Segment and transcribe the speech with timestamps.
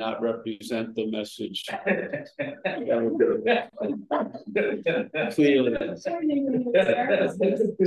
[0.00, 1.66] not represent the message
[5.34, 5.76] clearly.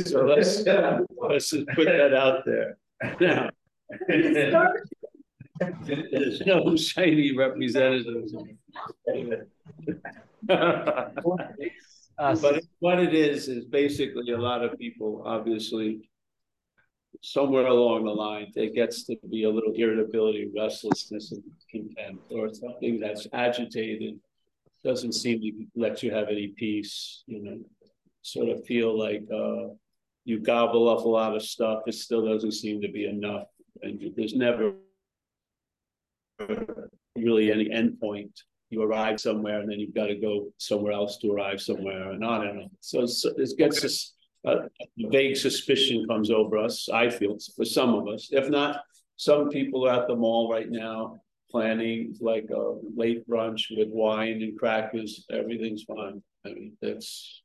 [0.05, 2.77] So let's, let's just put that out there.
[3.19, 3.49] Now,
[5.85, 8.35] there's no shiny representatives.
[10.49, 11.05] Uh,
[12.41, 16.09] But what it is, is basically a lot of people, obviously,
[17.21, 22.53] somewhere along the line, it gets to be a little irritability, restlessness, and contempt, or
[22.53, 24.19] something that's agitated,
[24.83, 27.59] doesn't seem to let you have any peace, you know,
[28.21, 29.73] sort of feel like uh,
[30.25, 33.47] you gobble up a lot of stuff, it still doesn't seem to be enough,
[33.81, 34.73] and there's never
[37.15, 38.31] really any endpoint
[38.73, 42.23] you arrive somewhere and then you've got to go somewhere else to arrive somewhere and
[42.23, 42.69] on and on.
[42.81, 44.13] So it's, it gets this
[44.45, 46.89] uh, vague suspicion comes over us.
[46.89, 48.29] I feel for some of us.
[48.31, 48.81] If not,
[49.15, 54.41] some people are at the mall right now planning like a late brunch with wine
[54.41, 55.25] and crackers.
[55.31, 56.21] Everything's fine.
[56.45, 57.41] I mean, that's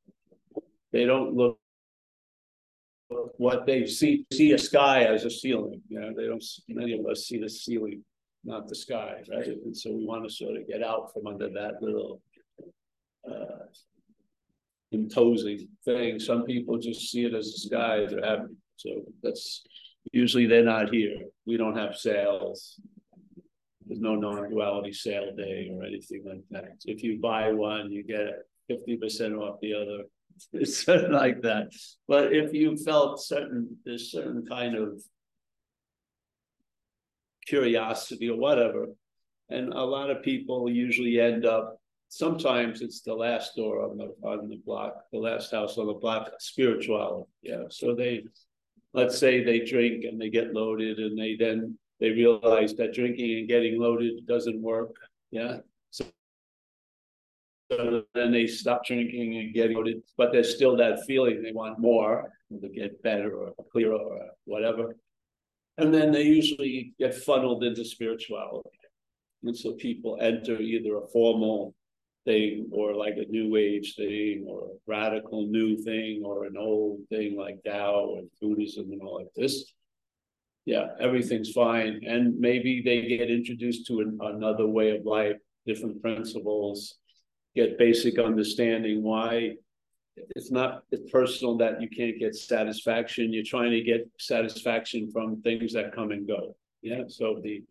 [0.93, 1.59] they don't look
[3.37, 5.83] what they see see a sky as a ceiling.
[5.89, 6.45] You know, they don't.
[6.69, 8.03] Many of us see the ceiling
[8.45, 9.47] not the sky, right?
[9.47, 12.21] And so we want to sort of get out from under that little
[13.29, 13.67] uh,
[14.93, 16.19] imposing thing.
[16.19, 18.55] Some people just see it as the sky they're happy.
[18.77, 18.91] So
[19.23, 19.63] that's
[20.13, 21.17] usually they're not here.
[21.47, 22.81] We don't have sales.
[23.87, 26.77] There's no non-duality sale day or anything like that.
[26.85, 30.05] If you buy one, you get 50% off the other.
[30.53, 31.73] It's something like that.
[32.07, 35.03] But if you felt certain, there's certain kind of
[37.45, 38.87] curiosity or whatever.
[39.49, 41.78] And a lot of people usually end up,
[42.09, 45.95] sometimes it's the last door on the on the block, the last house on the
[45.95, 47.31] block, spirituality.
[47.43, 47.65] Yeah.
[47.71, 48.25] So they
[48.95, 53.39] let's say they drink and they get loaded and they then they realize that drinking
[53.39, 54.95] and getting loaded doesn't work.
[55.31, 55.59] Yeah.
[55.91, 56.07] So,
[57.71, 61.79] so then they stop drinking and getting loaded, but there's still that feeling they want
[61.79, 64.97] more to get better or clearer or whatever.
[65.77, 68.71] And then they usually get funneled into spirituality.
[69.45, 71.75] And so people enter either a formal
[72.29, 77.01] thing or like a new age thing or a radical new thing or an old
[77.09, 79.73] thing like Tao and Buddhism and all like this.
[80.67, 82.01] Yeah, everything's fine.
[82.07, 86.97] And maybe they get introduced to an, another way of life, different principles,
[87.57, 89.55] get basic understanding why
[90.37, 93.33] it's not it's personal that you can't get satisfaction.
[93.33, 96.55] You're trying to get satisfaction from things that come and go.
[96.83, 97.03] Yeah.
[97.09, 97.63] So the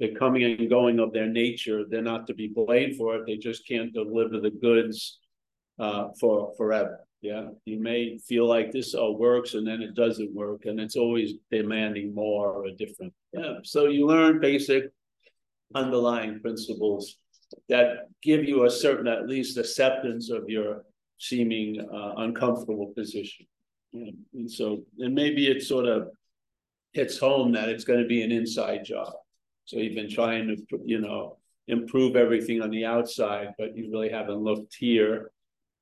[0.00, 3.26] the coming and going of their nature, they're not to be blamed for it.
[3.26, 5.20] They just can't deliver the goods
[5.78, 7.00] uh, for forever.
[7.20, 7.48] Yeah.
[7.64, 11.34] You may feel like this all works and then it doesn't work, and it's always
[11.50, 13.12] demanding more or different.
[13.32, 13.58] Yeah.
[13.62, 14.84] So you learn basic
[15.74, 17.16] underlying principles
[17.68, 20.84] that give you a certain at least acceptance of your
[21.18, 23.46] seeming uh, uncomfortable position.
[23.92, 24.10] Yeah.
[24.34, 26.08] And so, and maybe it's sort of
[26.92, 29.12] hits home that it's going to be an inside job.
[29.64, 34.08] So you've been trying to, you know, improve everything on the outside, but you really
[34.08, 35.30] haven't looked here.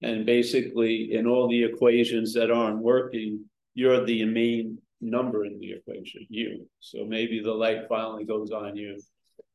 [0.03, 5.72] And basically, in all the equations that aren't working, you're the main number in the
[5.72, 6.69] equation, you.
[6.81, 8.99] So maybe the light finally goes on you.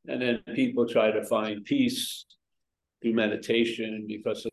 [0.08, 2.26] And then people try to find peace
[3.02, 4.52] through meditation because of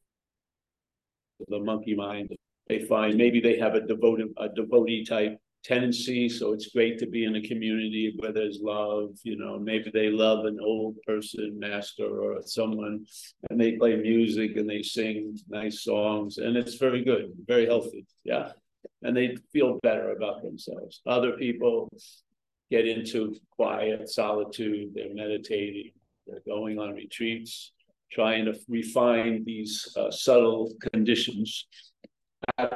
[1.48, 2.34] the monkey mind.
[2.68, 7.06] They find maybe they have a devoted a devotee type tendency, so it's great to
[7.06, 9.10] be in a community where there's love.
[9.22, 13.04] You know, maybe they love an old person, master, or someone,
[13.50, 18.06] and they play music and they sing nice songs, and it's very good, very healthy.
[18.24, 18.52] Yeah,
[19.02, 21.00] and they feel better about themselves.
[21.06, 21.90] Other people
[22.70, 24.90] get into quiet solitude.
[24.94, 25.92] They're meditating.
[26.26, 27.72] They're going on retreats
[28.10, 31.66] trying to refine these uh, subtle conditions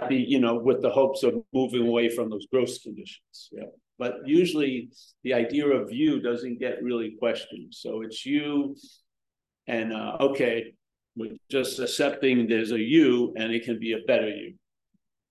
[0.08, 3.50] the, you know, with the hopes of moving away from those gross conditions.
[3.52, 3.64] Yeah.
[3.98, 4.90] But usually
[5.22, 7.74] the idea of you doesn't get really questioned.
[7.74, 8.76] So it's you
[9.66, 10.74] and uh, okay,
[11.16, 14.54] we're just accepting there's a you and it can be a better you.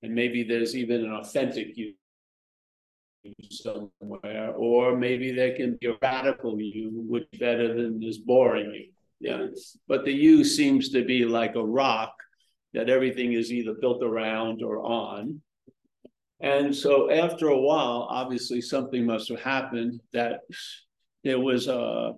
[0.04, 1.94] And maybe there's even an authentic you
[3.52, 8.92] somewhere, or maybe there can be a radical you, which better than this boring you.
[9.20, 9.48] Yeah.
[9.88, 12.14] But the you seems to be like a rock
[12.74, 15.42] that everything is either built around or on.
[16.40, 20.42] And so after a while, obviously something must have happened that
[21.24, 22.14] there was a,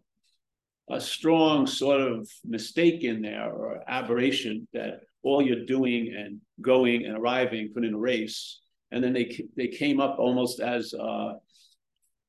[0.89, 7.05] a strong sort of mistake in there or aberration that all you're doing and going
[7.05, 8.61] and arriving couldn't erase.
[8.91, 11.33] And then they, they came up almost as a,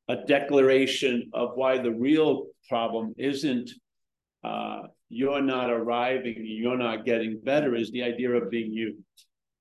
[0.08, 3.70] a declaration of why the real problem isn't
[4.42, 4.82] uh,
[5.14, 8.98] you're not arriving, you're not getting better is the idea of being you.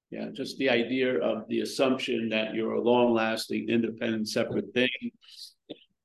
[0.09, 4.89] Yeah, just the idea of the assumption that you're a long lasting, independent, separate thing.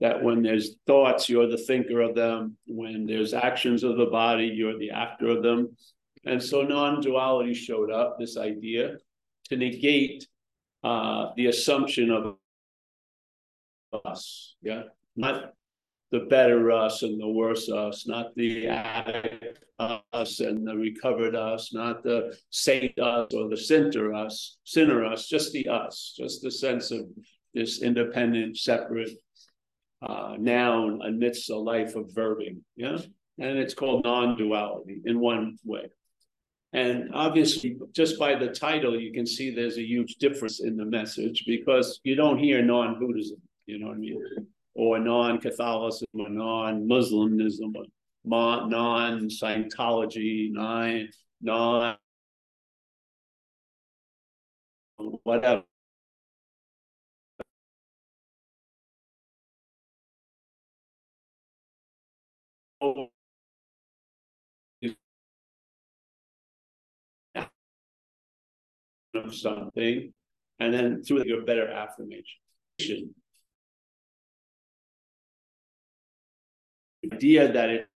[0.00, 2.56] That when there's thoughts, you're the thinker of them.
[2.67, 5.77] When there's actions of the body, you're the actor of them.
[6.25, 8.97] And so non duality showed up, this idea
[9.49, 10.27] to negate
[10.85, 12.37] uh, the assumption of
[14.05, 14.56] us.
[14.62, 14.83] Yeah,
[15.17, 15.53] not
[16.10, 21.72] the better us and the worse us, not the addict us and the recovered us,
[21.72, 26.50] not the saint us or the sinner us, sinner us, just the us, just the
[26.50, 27.00] sense of
[27.55, 29.10] this independent, separate
[30.02, 32.61] uh, noun amidst a life of verbing.
[32.76, 32.99] Yeah,
[33.38, 35.90] and it's called non-duality in one way.
[36.72, 40.84] And obviously, just by the title, you can see there's a huge difference in the
[40.84, 43.40] message because you don't hear non-Buddhism.
[43.66, 44.46] You know what I mean?
[44.78, 47.84] Or non-Catholicism or non-Muslimism or
[48.25, 51.08] non-Scientology, non,
[51.40, 51.96] non
[55.25, 55.64] whatever.
[69.14, 70.12] of something,
[70.60, 72.38] and then through your better affirmation
[77.05, 77.89] idea that it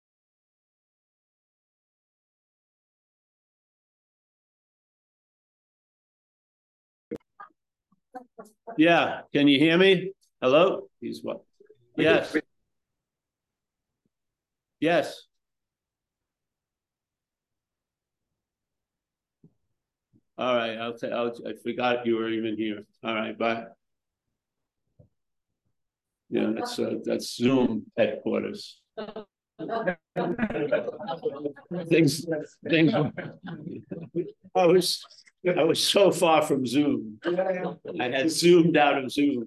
[8.78, 10.12] Yeah, can you hear me?
[10.40, 10.88] Hello?
[11.00, 11.42] He's what?
[11.96, 12.34] Yes.
[14.80, 15.26] Yes.
[20.38, 22.84] All right, I'll say I forgot you were even here.
[23.04, 23.66] All right, bye.
[26.30, 28.81] Yeah, that's uh, that's Zoom headquarters
[31.88, 32.26] things,
[32.68, 32.92] things.
[34.54, 35.04] I was,
[35.46, 37.18] I was so far from Zoom.
[37.24, 39.46] I had zoomed out of Zoom.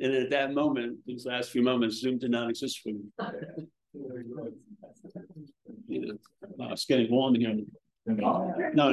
[0.00, 3.04] And at that moment, these last few moments, Zoom did not exist for me.
[5.88, 6.18] You
[6.58, 7.56] know, it's getting warm in here.
[8.06, 8.92] No,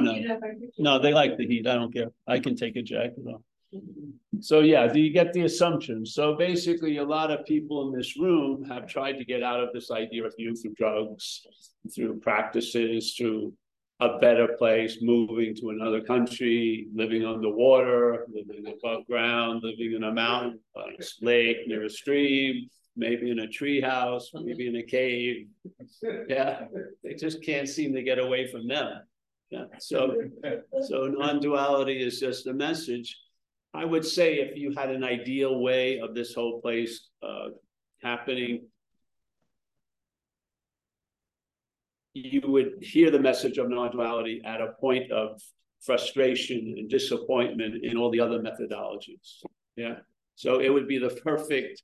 [0.78, 1.66] no, they like the heat.
[1.66, 2.10] I don't care.
[2.26, 3.42] I can take a jacket off.
[4.40, 6.04] So yeah, do you get the assumption?
[6.04, 9.70] So basically, a lot of people in this room have tried to get out of
[9.72, 11.46] this idea of you through drugs,
[11.94, 13.54] through practices, through
[14.00, 20.12] a better place, moving to another country, living underwater, living above ground, living in a
[20.12, 20.80] mountain, a
[21.22, 25.46] lake near a stream, maybe in a tree house, maybe in a cave.
[26.28, 26.66] Yeah,
[27.02, 29.02] they just can't seem to get away from them.
[29.50, 29.66] Yeah.
[29.78, 30.16] So,
[30.88, 33.16] so non-duality is just a message
[33.74, 37.48] I would say if you had an ideal way of this whole place uh,
[38.00, 38.68] happening,
[42.14, 45.42] you would hear the message of non-duality at a point of
[45.82, 49.42] frustration and disappointment in all the other methodologies.
[49.74, 49.96] Yeah.
[50.36, 51.82] So it would be the perfect,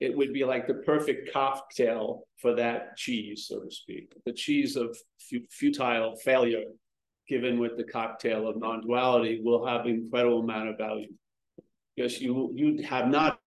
[0.00, 4.12] it would be like the perfect cocktail for that cheese, so to speak.
[4.24, 4.96] The cheese of
[5.50, 6.64] futile failure
[7.28, 11.12] given with the cocktail of non-duality will have incredible amount of value.
[11.94, 13.40] Because you you have not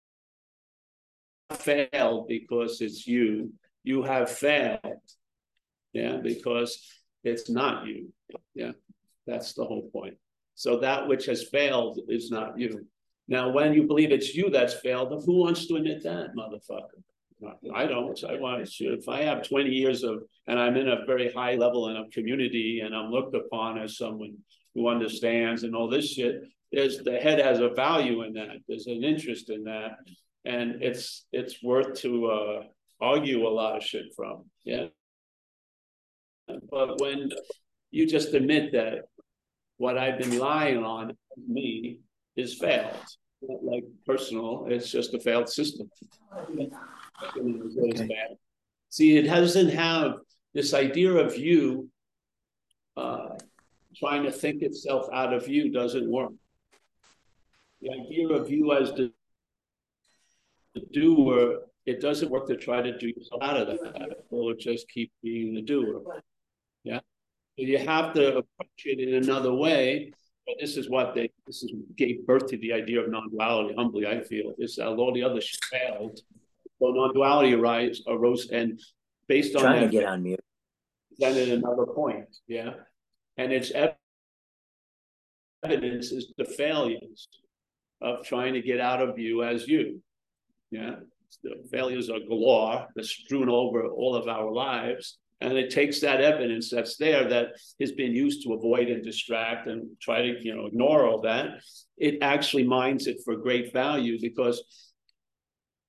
[1.53, 3.53] failed because it's you.
[3.85, 4.81] You have failed
[5.93, 6.83] yeah because
[7.25, 8.13] it's not you
[8.55, 8.73] yeah.
[9.27, 10.15] That's the whole point.
[10.55, 12.87] So that which has failed is not you.
[13.29, 17.03] Now when you believe it's you that's failed who wants to admit that motherfucker
[17.75, 18.23] I don't.
[18.25, 18.85] I want to.
[18.95, 22.09] If I have 20 years of, and I'm in a very high level in a
[22.11, 24.37] community, and I'm looked upon as someone
[24.75, 26.43] who understands and all this shit,
[26.73, 28.59] there's the head has a value in that.
[28.67, 29.93] There's an interest in that,
[30.45, 32.63] and it's it's worth to uh,
[33.01, 34.45] argue a lot of shit from.
[34.65, 34.87] Yeah.
[36.71, 37.31] But when
[37.91, 39.03] you just admit that
[39.77, 42.01] what I've been lying on me
[42.37, 42.97] is failed,
[43.43, 45.89] not like personal, it's just a failed system.
[47.37, 48.37] Okay.
[48.91, 50.15] See, it doesn't have
[50.55, 51.89] this idea of you
[52.97, 53.37] uh,
[53.97, 56.33] trying to think itself out of you doesn't work.
[57.81, 59.13] The idea of you as the,
[60.75, 64.11] the doer, it doesn't work to try to do yourself out of that.
[64.11, 66.03] It will just keep being the doer.
[66.85, 67.01] Yeah.
[67.59, 70.13] So you have to approach it in another way.
[70.47, 74.07] But this is what they this is gave birth to the idea of non-duality, humbly,
[74.07, 74.55] I feel.
[74.57, 76.21] This all the other shit failed.
[76.79, 78.81] So non-duality arose, arose and
[79.27, 80.41] based on Trying that, to get on mute.
[81.19, 82.71] Then at another point, yeah.
[83.37, 83.73] And it's
[85.65, 87.29] evidence is the failures
[88.01, 90.01] of trying to get out of you as you.
[90.71, 90.97] Yeah,
[91.43, 95.19] the failures are galore, they're strewn over all of our lives.
[95.41, 99.69] And it takes that evidence that's there that has been used to avoid and distract
[99.69, 101.61] and try to, you know, ignore all that.
[101.97, 104.65] It actually mines it for great value because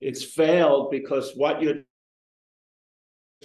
[0.01, 1.83] it's failed because what you're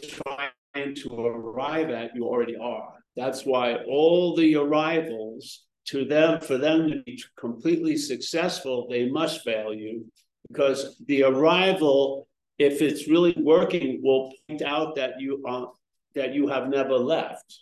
[0.02, 2.94] trying to arrive at, you already are.
[3.16, 9.44] That's why all the arrivals to them, for them to be completely successful, they must
[9.44, 10.06] fail you
[10.49, 12.26] because the arrival,
[12.58, 15.70] if it's really working, will point out that you are
[16.14, 17.61] that you have never left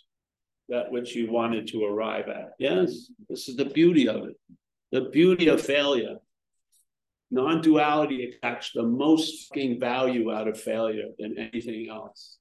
[0.69, 2.51] that which you wanted to arrive at.
[2.59, 4.35] Yes, this is the beauty of it.
[4.91, 6.17] The beauty of failure.
[7.33, 12.37] Non-duality extracts the most fucking value out of failure than anything else.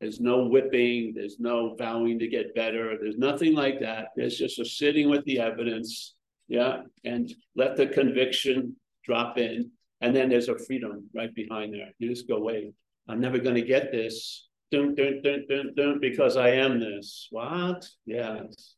[0.00, 4.10] There's no whipping, there's no vowing to get better, there's nothing like that.
[4.14, 6.14] There's just a sitting with the evidence,
[6.46, 9.72] yeah, and let the conviction drop in.
[10.00, 11.90] And then there's a freedom right behind there.
[11.98, 12.72] You just go, wait,
[13.08, 14.46] I'm never going to get this.
[14.70, 17.26] Dun, dun, dun, dun, dun, because I am this.
[17.32, 17.84] What?
[18.04, 18.76] Yes.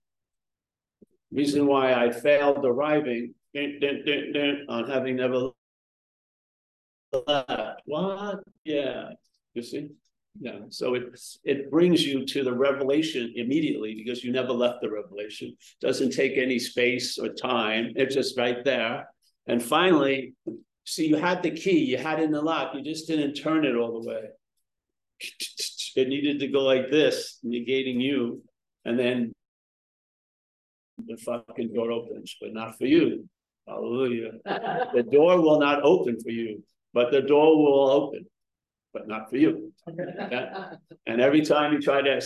[1.31, 5.51] Reason why I failed arriving dun, dun, dun, on having never
[7.11, 8.41] What?
[8.65, 9.11] Yeah.
[9.55, 9.91] You see?
[10.41, 10.61] Yeah.
[10.69, 15.57] So it it brings you to the revelation immediately because you never left the revelation.
[15.81, 17.93] Doesn't take any space or time.
[17.97, 19.09] It's just right there.
[19.47, 20.35] And finally,
[20.85, 23.65] see, you had the key, you had it in the lock, you just didn't turn
[23.65, 24.23] it all the way.
[25.97, 28.43] It needed to go like this, negating you,
[28.85, 29.33] and then
[31.07, 33.29] the fucking door opens, but not for you.
[33.67, 34.33] Hallelujah.
[34.45, 36.63] the door will not open for you,
[36.95, 38.27] but the door will open,
[38.93, 39.73] but not for you.
[41.07, 42.21] And every time you try to,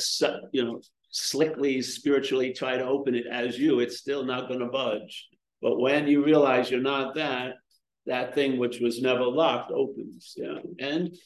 [0.53, 4.67] you know, slickly, spiritually try to open it as you, it's still not going to
[4.67, 5.29] budge.
[5.61, 7.55] But when you realize you're not that,
[8.07, 10.35] that thing which was never locked opens.
[10.37, 10.59] Yeah.
[10.81, 11.17] And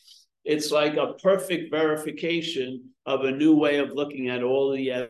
[0.45, 5.09] it's like a perfect verification of a new way of looking at all the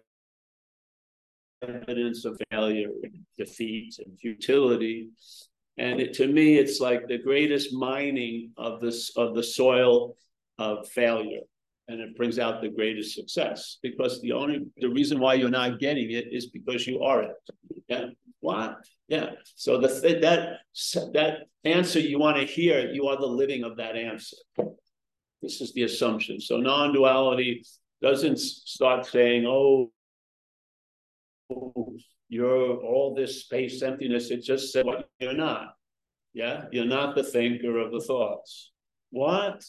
[1.63, 2.91] evidence of failure,
[3.37, 5.09] defeat, and futility.
[5.79, 10.17] And it, to me, it's like the greatest mining of this of the soil
[10.59, 11.41] of failure,
[11.89, 13.79] and it brings out the greatest success.
[13.83, 17.37] Because the only the reason why you're not getting it is because you are it.
[17.89, 18.07] Yeah.
[18.41, 18.79] What?
[19.09, 19.31] Yeah.
[19.55, 19.89] So the
[20.23, 20.61] that
[21.13, 24.37] that answer you want to hear, you are the living of that answer.
[25.43, 26.41] This is the assumption.
[26.41, 27.65] So non-duality
[28.01, 29.91] doesn't start saying, "Oh,
[32.29, 35.75] you're all this space emptiness." It just said, "What you're not."
[36.33, 38.73] Yeah, you're not the thinker of the thoughts.
[39.11, 39.65] What?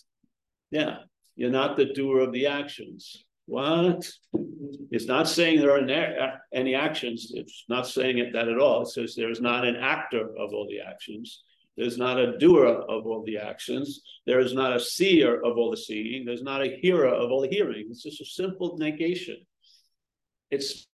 [0.69, 0.97] Yeah,
[1.35, 3.23] you're not the doer of the actions.
[3.45, 4.09] What?
[4.91, 7.31] It's not saying there are any actions.
[7.33, 8.81] It's not saying it that at all.
[8.81, 11.43] It says there's not an actor of all the actions.
[11.77, 14.01] There's not a doer of all the actions.
[14.25, 16.25] There is not a seer of all the seeing.
[16.25, 17.87] There's not a hearer of all the hearing.
[17.89, 19.37] It's just a simple negation.
[20.49, 20.86] It's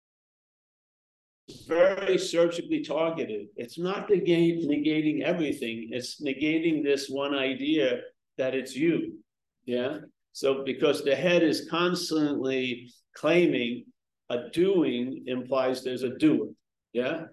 [1.67, 3.47] very surgically targeted.
[3.55, 5.89] It's not negate, negating everything.
[5.91, 8.01] It's negating this one idea
[8.37, 9.19] that it's you.
[9.65, 9.97] Yeah.
[10.31, 13.85] So because the head is constantly claiming
[14.29, 16.47] a doing implies there's a doer.
[16.93, 17.25] Yeah.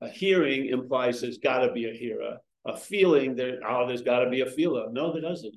[0.00, 4.20] A hearing implies there's got to be a hearer a feeling that oh, there's got
[4.20, 4.86] to be a feeler.
[4.90, 5.54] No, there doesn't.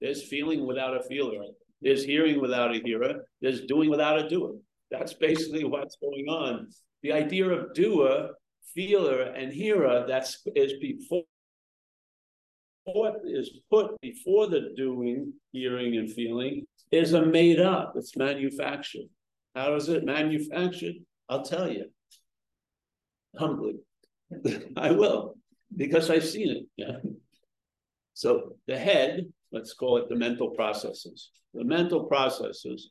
[0.00, 1.44] There's feeling without a feeler.
[1.80, 3.26] There's hearing without a hearer.
[3.40, 4.54] There's doing without a doer.
[4.90, 6.68] That's basically what's going on.
[7.02, 8.30] The idea of doer,
[8.74, 11.24] feeler, and hearer that's is before
[13.24, 17.92] is put before the doing, hearing, and feeling is a made up.
[17.96, 19.08] It's manufactured.
[19.54, 20.94] How is it manufactured?
[21.28, 21.86] I'll tell you.
[23.36, 23.74] Humbly.
[24.76, 25.36] I will
[25.76, 26.66] because I've seen it.
[26.76, 26.96] Yeah.
[28.14, 31.30] So the head, let's call it the mental processes.
[31.54, 32.90] The mental processes,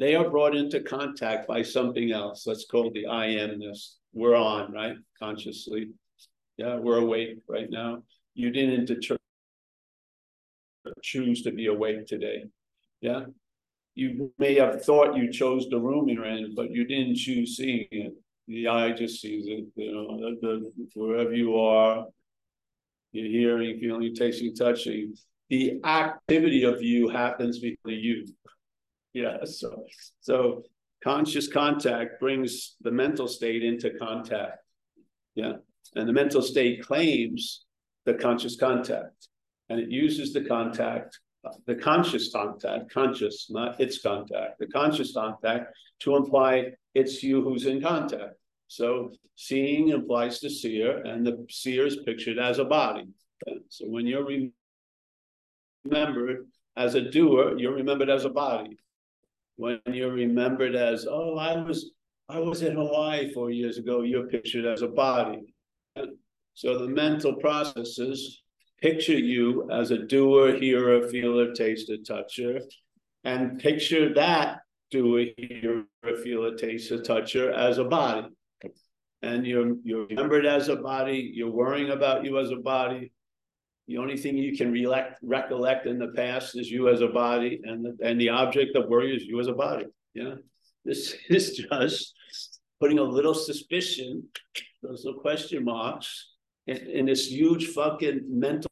[0.00, 2.46] they are brought into contact by something else.
[2.46, 3.94] Let's call the I amness.
[4.12, 4.96] We're on, right?
[5.18, 5.90] Consciously.
[6.56, 8.02] Yeah, we're awake right now.
[8.34, 8.90] You didn't
[11.02, 12.44] choose to be awake today.
[13.00, 13.26] Yeah.
[13.94, 17.86] You may have thought you chose the room you're in, but you didn't choose seeing
[17.92, 18.14] it
[18.50, 22.06] the eye just sees it, you know, the, the, wherever you are,
[23.12, 25.14] you're hearing, feeling, tasting, touching.
[25.50, 28.26] The activity of you happens because you.
[29.12, 29.84] Yeah, so
[30.20, 30.62] so
[31.02, 34.58] conscious contact brings the mental state into contact.
[35.34, 35.54] Yeah.
[35.94, 37.64] And the mental state claims
[38.04, 39.28] the conscious contact.
[39.68, 41.18] And it uses the contact,
[41.66, 47.66] the conscious contact, conscious, not its contact, the conscious contact to imply it's you who's
[47.66, 48.34] in contact.
[48.66, 53.08] So seeing implies the seer, and the seer is pictured as a body.
[53.68, 54.28] So when you're
[55.84, 58.76] remembered, as a doer, you're remembered as a body.
[59.56, 61.92] When you're remembered as, oh, I was
[62.28, 65.52] I was in Hawaii four years ago, you're pictured as a body.
[66.54, 68.42] So the mental processes
[68.80, 72.60] picture you as a doer, hearer, feeler, taster, toucher,
[73.24, 74.58] and picture that
[74.90, 75.84] doer, hearer,
[76.22, 78.28] feeler, taster, toucher as a body.
[79.22, 83.12] And you're you're remembered as a body, you're worrying about you as a body.
[83.90, 84.86] The only thing you can re-
[85.20, 88.88] recollect in the past is you as a body, and the, and the object of
[88.88, 89.86] worry is you as a body.
[90.14, 90.34] Yeah.
[90.84, 92.14] This is just
[92.78, 94.22] putting a little suspicion,
[94.80, 96.28] those little question marks,
[96.68, 98.70] in, in this huge fucking mental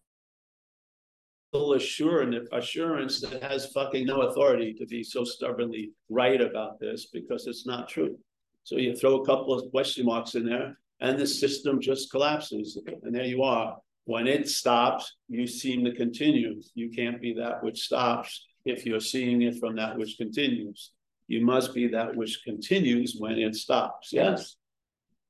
[1.75, 7.49] assurance, assurance that has fucking no authority to be so stubbornly right about this because
[7.49, 8.17] it's not true.
[8.63, 12.81] So you throw a couple of question marks in there, and the system just collapses,
[13.03, 13.79] and there you are.
[14.09, 16.62] When it stops, you seem to continue.
[16.75, 20.93] You can't be that which stops if you're seeing it from that which continues
[21.29, 24.12] you must be that which continues when it stops.
[24.12, 24.57] Yes.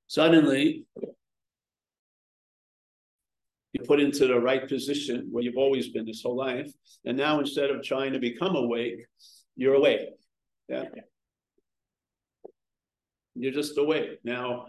[0.07, 0.85] Suddenly,
[3.73, 6.71] you put into the right position where you've always been this whole life.
[7.05, 9.05] And now instead of trying to become awake,
[9.57, 10.09] you're awake.
[10.69, 10.85] Yeah.
[13.35, 14.21] You're just awake.
[14.23, 14.67] Now,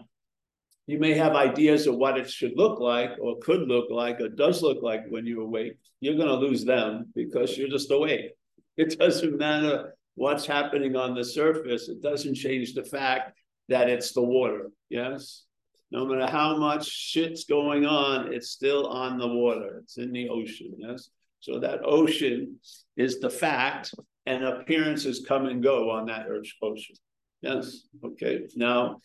[0.86, 4.28] you may have ideas of what it should look like or could look like or
[4.28, 5.78] does look like when you're awake.
[6.00, 8.32] You're going to lose them because you're just awake.
[8.76, 14.12] It doesn't matter what's happening on the surface, it doesn't change the fact that it's
[14.12, 14.70] the water.
[14.88, 15.44] Yes.
[15.90, 19.80] No matter how much shit's going on, it's still on the water.
[19.82, 20.74] It's in the ocean.
[20.78, 21.10] Yes.
[21.40, 22.56] So that ocean
[22.96, 23.94] is the fact,
[24.26, 26.96] and appearances come and go on that earth's ocean.
[27.40, 27.82] Yes.
[28.04, 28.46] Okay.
[28.56, 29.00] Now,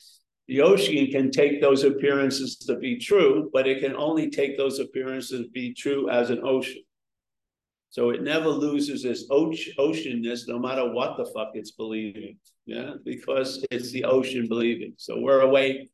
[0.48, 4.80] the ocean can take those appearances to be true, but it can only take those
[4.80, 6.84] appearances to be true as an ocean.
[7.90, 12.38] So it never loses its oceanness, no matter what the fuck it's believing.
[12.66, 14.94] Yeah, because it's the ocean believing.
[14.98, 15.90] So we're awake.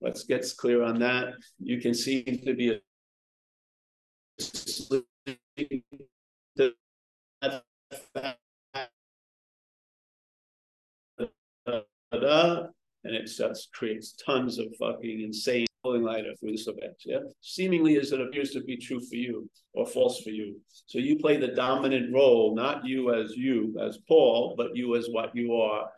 [0.00, 1.34] Let's get clear on that.
[1.58, 2.80] You can seem to be
[13.04, 16.94] and it just creates tons of fucking insane pulling lighter through this event.
[17.04, 20.60] Yeah, seemingly as it appears to be true for you or false for you.
[20.86, 25.08] So you play the dominant role, not you as you as Paul, but you as
[25.10, 25.88] what you are.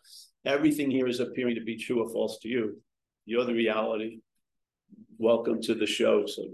[0.47, 2.81] Everything here is appearing to be true or false to you.
[3.27, 4.21] You're the reality.
[5.19, 6.27] Welcome to the show.
[6.27, 6.45] So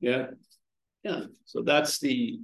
[0.00, 0.26] yeah,
[1.04, 1.20] yeah.
[1.44, 2.40] So that's the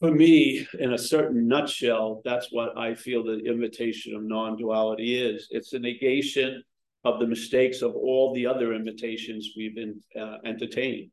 [0.00, 5.20] for me, in a certain nutshell, that's what I feel the invitation of non duality
[5.20, 5.48] is.
[5.50, 6.62] It's a negation
[7.04, 11.10] of the mistakes of all the other invitations we've been uh, entertained.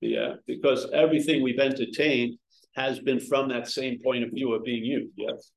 [0.00, 2.38] Yeah, because everything we've entertained
[2.76, 5.10] has been from that same point of view of being you.
[5.16, 5.52] Yes.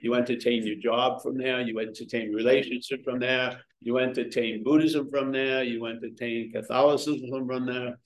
[0.00, 5.32] You entertain your job from there, you entertain relationship from there, you entertain Buddhism from
[5.32, 7.98] there, you entertain Catholicism from there.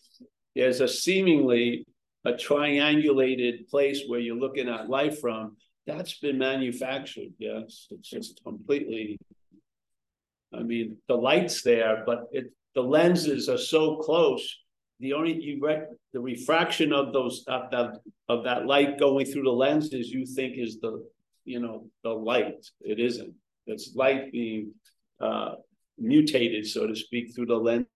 [0.55, 1.87] There's a seemingly
[2.27, 7.33] a triangulated place where you're looking at life from, that's been manufactured.
[7.39, 9.19] Yes, it's just completely.
[10.53, 14.45] I mean, the light's there, but it the lenses are so close.
[14.99, 19.45] The only you rec, the refraction of those of that of that light going through
[19.45, 21.07] the lenses you think is the
[21.45, 22.67] you know the light.
[22.81, 23.35] It isn't.
[23.67, 24.73] It's light being
[25.21, 25.55] uh,
[25.99, 27.87] mutated, so to speak, through the lens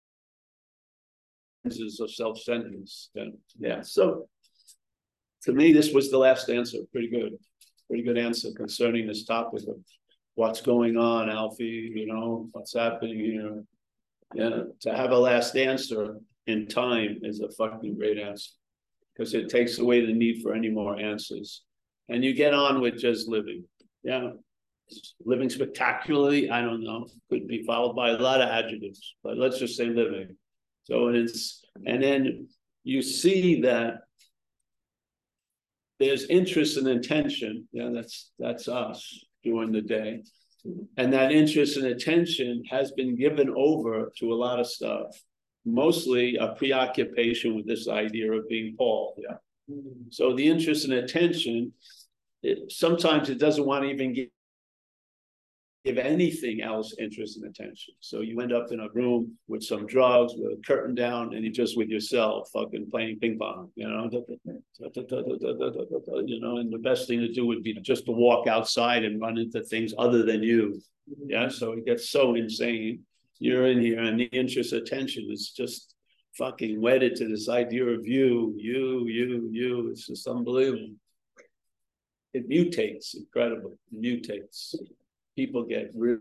[1.65, 3.11] of self-centeredness.
[3.15, 3.25] Yeah.
[3.59, 3.81] yeah.
[3.83, 4.29] So
[5.45, 6.79] to me, this was the last answer.
[6.93, 7.35] Pretty good.
[7.89, 9.77] Pretty good answer concerning this topic of
[10.35, 13.65] what's going on, Alfie, you know, what's happening here.
[14.35, 14.63] Yeah.
[14.83, 18.51] To have a last answer in time is a fucking great answer.
[19.15, 21.63] Because it takes away the need for any more answers.
[22.09, 23.65] And you get on with just living.
[24.03, 24.31] Yeah.
[25.25, 29.59] Living spectacularly, I don't know, could be followed by a lot of adjectives, but let's
[29.59, 30.37] just say living.
[30.85, 32.49] So it's, and then
[32.85, 34.03] you see that
[35.99, 37.69] there's interest and intention.
[37.73, 40.23] Yeah, that's that's us during the day.
[40.97, 45.07] And that interest and attention has been given over to a lot of stuff,
[45.65, 49.15] mostly a preoccupation with this idea of being Paul.
[49.19, 49.37] Yeah.
[49.71, 50.11] Mm.
[50.11, 51.73] So the interest and attention,
[52.43, 54.31] it, sometimes it doesn't want to even get
[55.85, 57.95] give anything else interest and attention.
[58.01, 61.43] So you end up in a room with some drugs, with a curtain down, and
[61.45, 64.11] you're just with yourself, fucking playing ping pong, you know.
[64.11, 64.21] You
[66.41, 69.39] know, and the best thing to do would be just to walk outside and run
[69.39, 70.81] into things other than you.
[71.27, 71.49] Yeah.
[71.49, 73.05] So it gets so insane.
[73.39, 75.95] You're in here, and the interest attention is just
[76.37, 79.89] fucking wedded to this idea of you, you, you, you.
[79.89, 80.95] It's just unbelievable.
[82.33, 84.75] It mutates incredibly, it mutates.
[85.41, 86.19] People get really,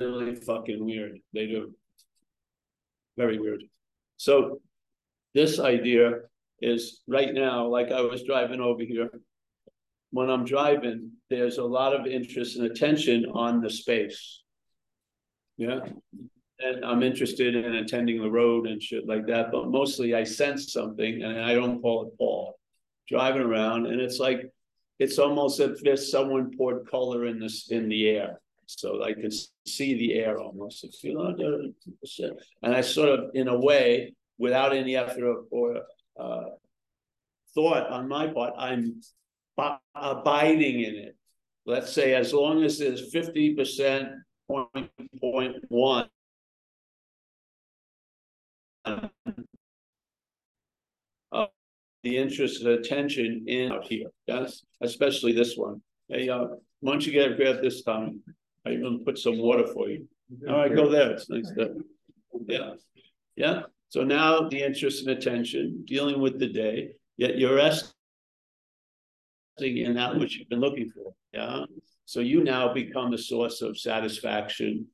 [0.00, 1.20] really fucking weird.
[1.32, 1.72] They do.
[3.16, 3.62] Very weird.
[4.16, 4.60] So
[5.34, 6.22] this idea
[6.60, 9.08] is right now, like I was driving over here.
[10.10, 14.42] When I'm driving, there's a lot of interest and attention on the space.
[15.56, 15.78] Yeah.
[16.58, 19.52] And I'm interested in attending the road and shit like that.
[19.52, 22.58] But mostly I sense something and I don't call it Paul.
[23.08, 24.50] Driving around and it's like
[24.98, 28.40] it's almost as if someone poured color in this in the air.
[28.66, 29.30] So I can
[29.66, 30.86] see the air almost.
[32.62, 35.82] And I sort of, in a way, without any effort or
[36.18, 36.44] uh,
[37.54, 39.00] thought on my part, I'm
[39.94, 41.16] abiding in it.
[41.66, 44.12] Let's say as long as there's 50%
[44.48, 46.08] point, point one
[52.04, 55.82] the interest and attention in out here, yes, especially this one.
[56.08, 56.46] Hey, uh,
[56.80, 58.20] why don't you get grab this time?
[58.66, 60.06] I even put some water for you.
[60.48, 61.10] All right, go there.
[61.12, 61.82] It's nice to,
[62.46, 62.74] yeah,
[63.36, 63.62] yeah.
[63.88, 67.88] So now the interest and attention, dealing with the day, yet you're resting
[69.58, 71.14] in that which you've been looking for.
[71.32, 71.64] Yeah.
[72.04, 74.86] So you now become the source of satisfaction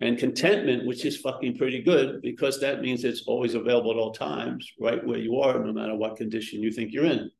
[0.00, 4.12] and contentment, which is fucking pretty good because that means it's always available at all
[4.12, 7.30] times, right where you are, no matter what condition you think you're in.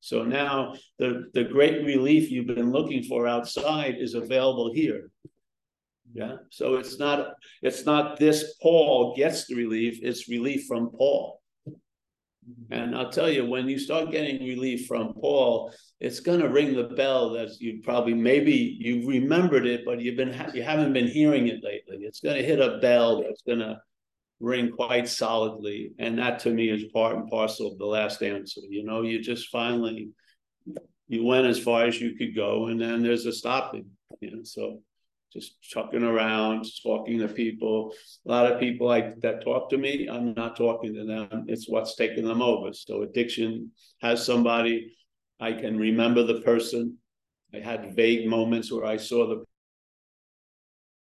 [0.00, 5.10] So now the, the great relief you've been looking for outside is available here.
[6.12, 6.36] Yeah.
[6.50, 11.40] So it's not it's not this Paul gets the relief, it's relief from Paul.
[12.70, 16.74] And I'll tell you, when you start getting relief from Paul, it's going to ring
[16.74, 21.06] the bell that you probably maybe you remembered it, but you've been you haven't been
[21.06, 21.98] hearing it lately.
[22.04, 23.80] It's going to hit a bell that's going to
[24.40, 28.62] ring quite solidly, and that to me is part and parcel of the last answer.
[28.68, 30.10] You know, you just finally
[31.06, 33.86] you went as far as you could go, and then there's a stopping.
[34.20, 34.80] You know, so
[35.32, 37.94] just chucking around, talking to people.
[38.26, 41.44] A lot of people like that talk to me, I'm not talking to them.
[41.46, 42.72] It's what's taking them over.
[42.72, 43.70] So addiction
[44.02, 44.92] has somebody,
[45.42, 46.98] I can remember the person.
[47.52, 49.44] I had vague moments where I saw the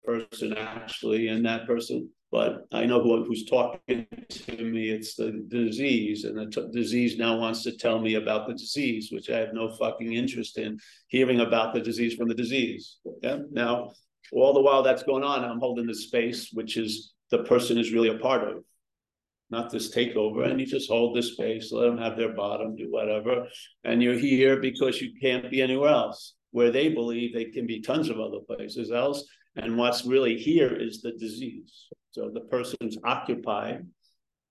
[0.05, 4.91] person actually and that person, but I know who, who's talking to me.
[4.91, 9.09] It's the disease, and the t- disease now wants to tell me about the disease,
[9.11, 12.99] which I have no fucking interest in hearing about the disease from the disease.
[13.23, 13.39] Yeah.
[13.51, 13.91] Now
[14.33, 17.93] all the while that's going on, I'm holding the space, which is the person is
[17.93, 18.63] really a part of,
[19.51, 20.49] not this takeover.
[20.49, 23.47] And you just hold this space, let them have their bottom, do whatever.
[23.85, 27.81] And you're here because you can't be anywhere else, where they believe they can be
[27.81, 29.25] tons of other places else.
[29.57, 31.89] And what's really here is the disease.
[32.13, 33.87] So the person's occupied.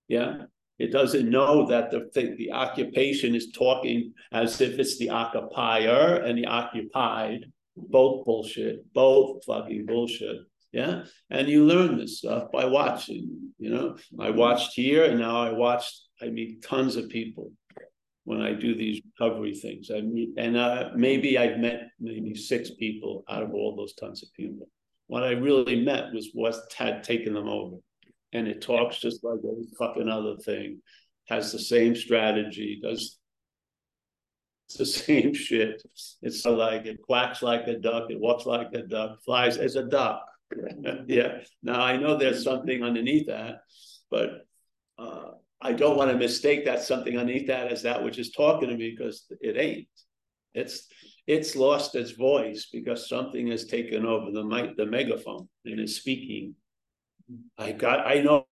[0.08, 0.44] Yeah.
[0.78, 6.16] It doesn't know that the thing, the occupation is talking as if it's the occupier
[6.16, 10.38] and the occupied both bullshit, both fucking bullshit.
[10.72, 11.04] Yeah.
[11.30, 13.54] And you learn this stuff by watching.
[13.58, 17.52] You know, I watched here and now I watched, I meet tons of people
[18.26, 19.90] when I do these recovery things.
[19.94, 24.22] I meet, and uh, maybe I've met maybe six people out of all those tons
[24.22, 24.70] of people.
[25.08, 27.78] What I really met was what had taken them over.
[28.32, 30.82] And it talks just like every fucking other thing,
[31.28, 33.20] has the same strategy, does
[34.70, 35.82] it's the same shit.
[36.22, 39.84] It's like it quacks like a duck, it walks like a duck, flies as a
[39.84, 40.24] duck.
[41.08, 41.40] yeah.
[41.64, 43.62] Now I know there's something underneath that,
[44.10, 44.46] but
[44.98, 45.32] uh,
[45.62, 48.78] I don't want to mistake that something underneath that as that which is talking to
[48.78, 49.88] me because it ain't.
[50.54, 50.88] It's
[51.28, 55.96] it's lost its voice because something has taken over the mic, the megaphone and is
[55.96, 56.56] speaking.
[57.58, 58.48] I got I know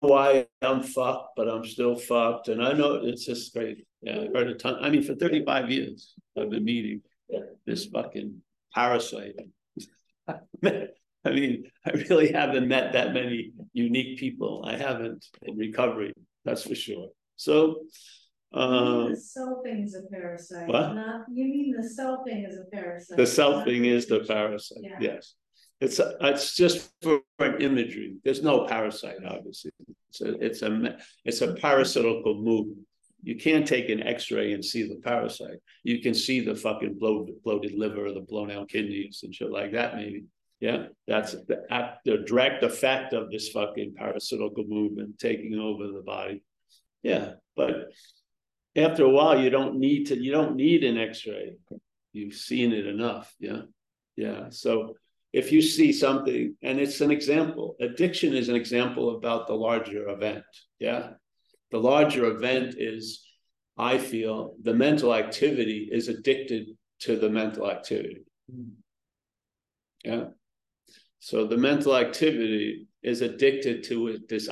[0.00, 2.48] why I'm fucked, but I'm still fucked.
[2.48, 3.84] And I know it's just great.
[4.02, 4.76] Yeah, I've heard a ton.
[4.80, 7.02] I mean, for 35 years, I've been meeting
[7.66, 8.40] this fucking
[8.74, 9.34] parasite.
[11.24, 14.64] I mean, I really haven't met that many unique people.
[14.66, 16.14] I haven't in recovery,
[16.44, 17.08] that's for sure.
[17.36, 17.82] So,
[18.52, 20.66] um, the selfing is a parasite.
[20.66, 20.80] What?
[21.06, 23.16] Not you mean the selfing is a parasite.
[23.16, 24.84] The selfing is the parasite.
[24.96, 25.12] Yeah.
[25.14, 25.34] Yes.
[25.80, 27.20] It's a, it's just for
[27.58, 28.16] imagery.
[28.24, 29.72] There's no parasite, obviously.
[30.10, 32.86] It's a it's a it's a parasitical movement.
[33.22, 35.58] You can't take an X-ray and see the parasite.
[35.84, 39.72] You can see the fucking bloated, bloated liver, the blown out kidneys, and shit like
[39.72, 39.96] that.
[39.96, 40.24] Maybe,
[40.60, 40.86] yeah.
[41.06, 46.42] That's the the direct effect of this fucking parasitical movement taking over the body.
[47.02, 47.92] Yeah, but
[48.76, 50.18] after a while, you don't need to.
[50.18, 51.56] You don't need an X-ray.
[52.12, 53.34] You've seen it enough.
[53.38, 53.62] Yeah,
[54.16, 54.50] yeah.
[54.50, 54.96] So
[55.32, 60.08] if you see something and it's an example, addiction is an example about the larger
[60.08, 60.44] event.
[60.78, 61.10] Yeah.
[61.70, 63.24] The larger event is,
[63.78, 68.24] I feel, the mental activity is addicted to the mental activity.
[70.04, 70.24] Yeah.
[71.18, 74.48] So the mental activity is addicted to this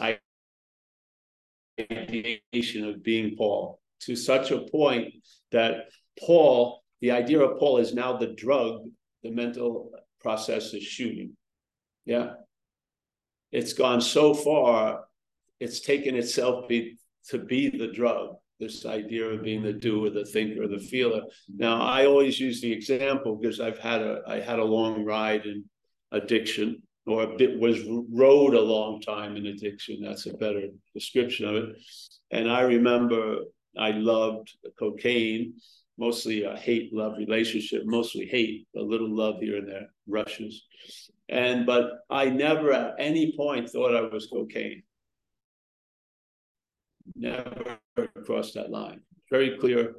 [1.78, 5.14] ideation of being Paul to such a point
[5.50, 8.82] that Paul, the idea of Paul is now the drug,
[9.22, 11.36] the mental process is shooting.
[12.04, 12.34] Yeah.
[13.50, 15.04] It's gone so far,
[15.58, 20.24] it's taken itself be, to be the drug, this idea of being the doer, the
[20.24, 21.22] thinker, the feeler.
[21.54, 25.46] Now, I always use the example because I've had a I had a long ride
[25.46, 25.64] in
[26.12, 27.80] addiction, or a bit was
[28.12, 30.00] rode a long time in addiction.
[30.02, 31.76] That's a better description of it.
[32.30, 33.38] And I remember
[33.78, 35.54] I loved cocaine,
[35.96, 40.64] mostly a hate love relationship, mostly hate, a little love here and there, rushes.
[41.28, 44.82] And but I never at any point thought I was cocaine.
[47.14, 47.78] Never
[48.24, 49.00] crossed that line.
[49.30, 49.94] Very clear,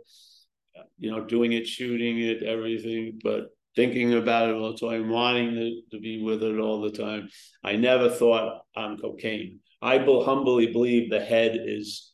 [0.77, 5.09] uh, you know, doing it, shooting it, everything, but thinking about it all the time,
[5.09, 7.29] wanting to, to be with it all the time.
[7.63, 9.59] I never thought I'm cocaine.
[9.81, 12.11] I humbly believe the head is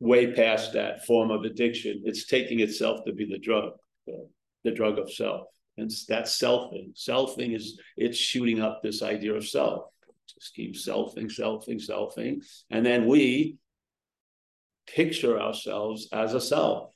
[0.00, 2.02] way past that form of addiction.
[2.04, 3.72] It's taking itself to be the drug,
[4.64, 5.48] the drug of self.
[5.76, 6.94] And that's selfing.
[6.94, 9.84] Selfing is it's shooting up this idea of self.
[10.26, 12.44] Just keep selfing, selfing, selfing.
[12.70, 13.56] And then we
[14.94, 16.90] picture ourselves as a self.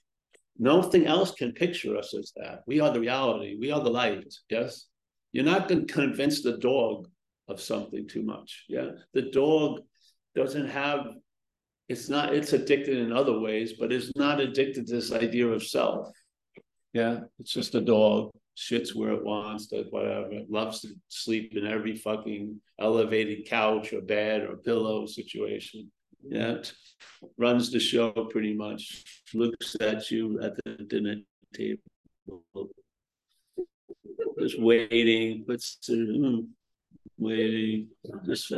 [0.59, 2.61] Nothing else can picture us as that.
[2.67, 3.57] We are the reality.
[3.59, 4.33] We are the light.
[4.51, 4.87] Yes.
[5.33, 7.09] You're not going to convince the dog
[7.49, 8.65] of something too much.
[8.69, 8.91] Yeah.
[9.15, 9.81] The dog
[10.35, 11.07] doesn't have
[11.89, 15.63] it's not it's addicted in other ways but it's not addicted to this idea of
[15.63, 16.09] self
[16.93, 21.55] yeah it's just a dog shits where it wants does whatever it loves to sleep
[21.57, 25.91] in every fucking elevated couch or bed or pillow situation
[26.23, 26.57] yeah
[27.39, 29.05] runs the show pretty much
[29.35, 31.17] looks at you at the dinner
[31.55, 32.43] table
[34.41, 36.47] just waiting puts mm,
[37.19, 37.89] waiting
[38.25, 38.51] just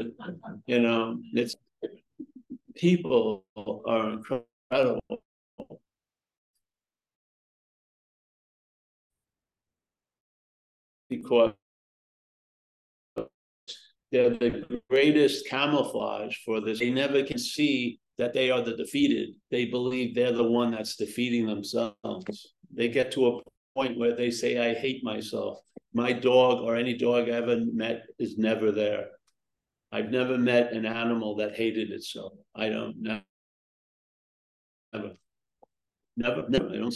[0.67, 1.57] you know it's
[2.75, 3.45] people
[3.87, 5.01] are incredible.
[11.09, 11.53] Because
[14.15, 16.79] they're the greatest camouflage for this.
[16.79, 19.31] They never can see that they are the defeated.
[19.51, 22.55] They believe they're the one that's defeating themselves.
[22.73, 23.41] They get to a
[23.75, 25.59] point where they say, I hate myself.
[25.93, 29.09] My dog or any dog I ever met is never there.
[29.91, 32.35] I've never met an animal that hated itself.
[32.55, 33.21] I don't know.
[34.93, 35.13] Never.
[36.17, 36.71] Never, never.
[36.71, 36.95] I don't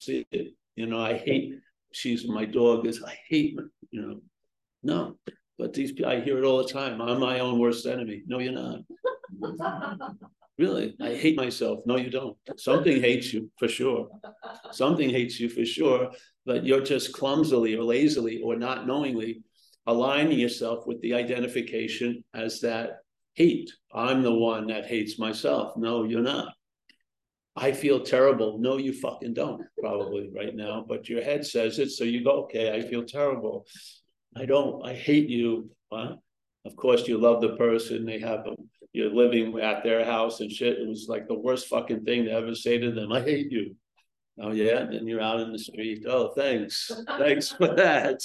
[0.00, 0.54] see it.
[0.76, 1.54] You know, I hate,
[1.92, 3.56] she's my dog is, I hate,
[3.90, 4.20] you know.
[4.82, 5.16] No,
[5.58, 7.02] but these I hear it all the time.
[7.02, 8.22] I'm my own worst enemy.
[8.26, 8.80] No, you're not.
[10.58, 11.80] really, I hate myself.
[11.86, 12.36] No, you don't.
[12.56, 14.08] Something hates you for sure.
[14.72, 16.10] Something hates you for sure,
[16.46, 19.42] but you're just clumsily or lazily or not knowingly
[19.86, 22.98] aligning yourself with the identification as that
[23.34, 23.70] hate.
[23.92, 25.76] I'm the one that hates myself.
[25.76, 26.52] No, you're not.
[27.56, 28.58] I feel terrible.
[28.58, 31.90] No, you fucking don't, probably right now, but your head says it.
[31.90, 33.66] So you go, okay, I feel terrible.
[34.36, 35.70] I don't, I hate you.
[35.92, 36.16] Huh?
[36.64, 38.04] Of course, you love the person.
[38.04, 38.56] They have them.
[38.92, 40.78] You're living at their house and shit.
[40.78, 43.12] It was like the worst fucking thing to ever say to them.
[43.12, 43.74] I hate you.
[44.40, 46.04] Oh yeah, and then you're out in the street.
[46.06, 48.22] Oh, thanks, thanks for that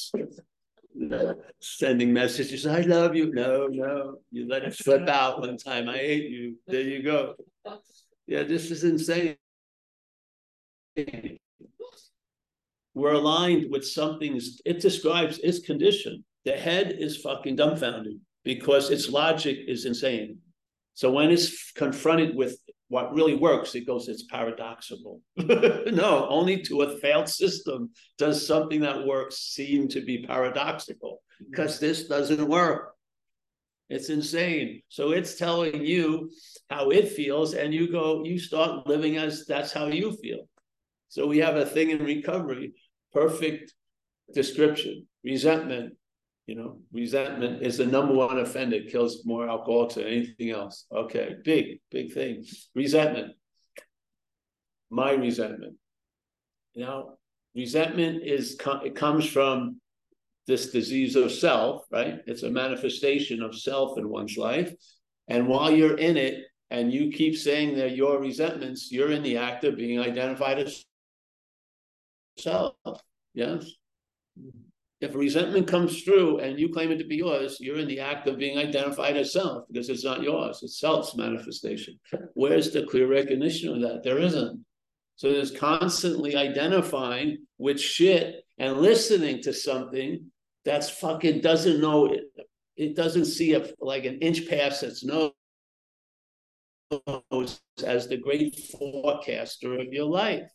[1.59, 3.33] sending messages, I love you.
[3.33, 5.89] No, no, you let it slip out one time.
[5.89, 6.57] I hate you.
[6.67, 7.35] There you go.
[8.27, 9.35] Yeah, this is insane.
[12.93, 16.23] We're aligned with something, it describes its condition.
[16.45, 20.37] The head is fucking dumbfounded because its logic is insane.
[20.93, 22.57] So when it's confronted with
[22.89, 25.21] what really works, it goes, it's paradoxical.
[25.37, 31.79] no, only to a failed system does something that works seem to be paradoxical because
[31.79, 32.93] this doesn't work.
[33.89, 34.81] It's insane.
[34.89, 36.31] So it's telling you
[36.69, 40.47] how it feels, and you go, you start living as that's how you feel.
[41.09, 42.73] So we have a thing in recovery,
[43.13, 43.73] perfect
[44.33, 45.93] description, resentment,
[46.47, 50.85] you know, resentment is the number one offender, kills more alcoholics than anything else.
[50.93, 52.43] Okay, big, big thing.
[52.75, 53.33] Resentment.
[54.89, 55.75] My resentment.
[56.75, 57.13] Now,
[57.55, 59.79] resentment is it comes from
[60.45, 62.19] this disease of self, right?
[62.25, 64.73] It's a manifestation of self in one's life.
[65.29, 69.37] And while you're in it and you keep saying that your resentments, you're in the
[69.37, 70.83] act of being identified as
[72.37, 72.75] self.
[73.33, 73.65] Yes
[75.03, 78.25] if resentment comes through and you claim it to be yours, you're in the act
[78.25, 81.99] of being identified as self because it's not yours, it's self's manifestation.
[82.35, 84.03] Where's the clear recognition of that?
[84.03, 84.63] There isn't.
[85.17, 90.31] So there's constantly identifying with shit and listening to something
[90.63, 92.23] that's fucking doesn't know it.
[92.77, 95.33] It doesn't see a, like an inch past its nose
[97.85, 100.49] as the great forecaster of your life.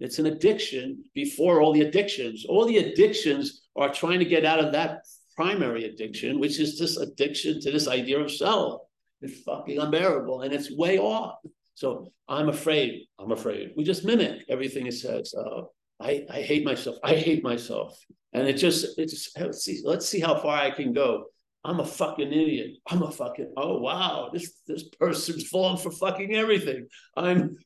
[0.00, 2.44] It's an addiction before all the addictions.
[2.48, 5.00] All the addictions are trying to get out of that
[5.36, 8.82] primary addiction, which is this addiction to this idea of self.
[9.20, 11.36] It's fucking unbearable and it's way off.
[11.74, 13.06] So I'm afraid.
[13.18, 13.72] I'm afraid.
[13.76, 15.34] We just mimic everything it says.
[15.34, 15.62] Uh,
[16.00, 16.96] I, I hate myself.
[17.02, 17.98] I hate myself.
[18.32, 21.26] And it just, it's let's see, let's see how far I can go.
[21.64, 22.76] I'm a fucking idiot.
[22.86, 26.88] I'm a fucking, oh wow, this this person's falling for fucking everything.
[27.16, 27.56] I'm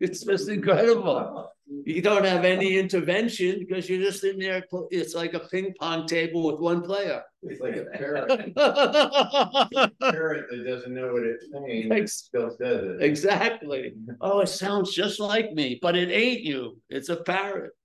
[0.00, 1.52] it's just incredible.
[1.84, 4.64] You don't have any intervention because you're just in there.
[4.90, 7.22] It's like a ping pong table with one player.
[7.42, 8.28] It's like a parrot.
[10.00, 13.02] parrot that doesn't know what it's saying, it still says it.
[13.02, 13.94] Exactly.
[14.20, 16.78] Oh, it sounds just like me, but it ain't you.
[16.88, 17.72] It's a parrot.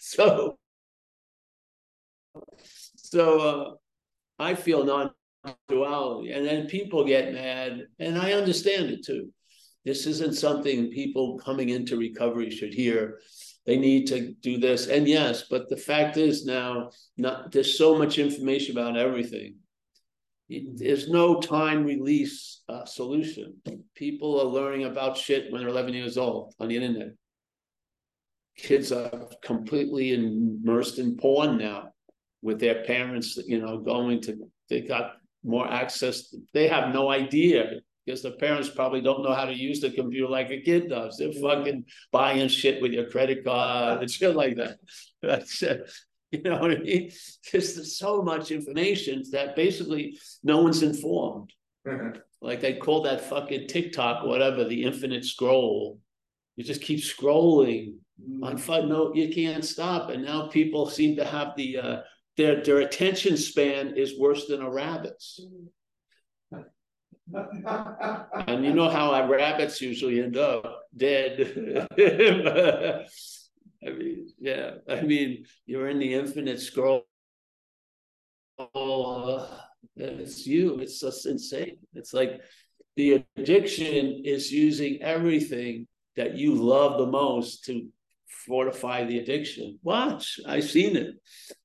[0.00, 0.58] So,
[2.96, 3.74] so uh,
[4.38, 9.32] I feel non-duality, and then people get mad, and I understand it too.
[9.84, 13.18] This isn't something people coming into recovery should hear.
[13.66, 14.86] They need to do this.
[14.86, 19.56] And yes, but the fact is now, not there's so much information about everything.
[20.48, 23.56] There's no time release uh, solution.
[23.94, 27.12] People are learning about shit when they're 11 years old on the internet.
[28.56, 31.88] Kids are completely immersed in porn now
[32.42, 34.36] with their parents, you know, going to,
[34.68, 36.34] they got more access.
[36.52, 40.28] They have no idea because the parents probably don't know how to use the computer
[40.28, 41.16] like a kid does.
[41.16, 44.78] They're fucking buying shit with your credit card and shit like that.
[45.22, 45.86] That's uh,
[46.30, 47.12] you know what I mean?
[47.50, 51.52] There's so much information that basically no one's informed.
[51.86, 52.18] Mm-hmm.
[52.40, 55.98] Like they call that fucking TikTok, whatever, the infinite scroll.
[56.56, 58.44] You just keep scrolling mm-hmm.
[58.44, 58.88] on fun.
[58.88, 60.10] No, you can't stop.
[60.10, 61.96] And now people seem to have the uh,
[62.36, 65.40] their their attention span is worse than a rabbit's.
[65.44, 65.66] Mm-hmm
[67.34, 71.86] and you know how rabbits usually end up dead.
[73.84, 77.04] I mean, yeah, I mean, you're in the infinite scroll.
[79.96, 80.78] It's you.
[80.78, 81.78] It's just insane.
[81.94, 82.40] It's like
[82.96, 87.88] the addiction is using everything that you love the most to
[88.46, 89.78] fortify the addiction.
[89.82, 91.14] Watch, I've seen it.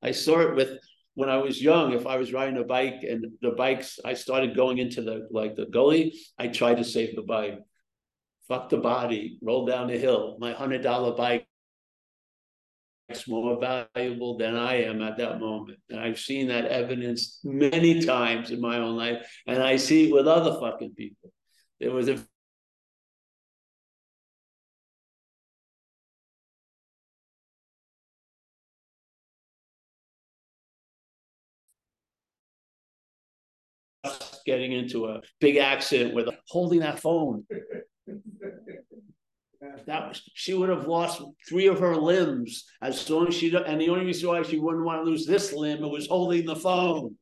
[0.02, 0.80] I saw it with
[1.18, 4.56] when I was young, if I was riding a bike and the bikes, I started
[4.56, 7.58] going into the like the gully, I tried to save the bike.
[8.48, 10.38] Fuck the body, roll down the hill.
[10.40, 11.48] My hundred dollar bike
[13.10, 15.80] is more valuable than I am at that moment.
[15.90, 20.14] And I've seen that evidence many times in my own life, and I see it
[20.14, 21.34] with other fucking people.
[21.80, 22.24] There was a
[34.48, 37.46] getting into a big accident with holding that phone.
[39.86, 43.80] That was, she would have lost three of her limbs as soon as she and
[43.80, 46.56] the only reason why she wouldn't want to lose this limb it was holding the
[46.56, 47.16] phone.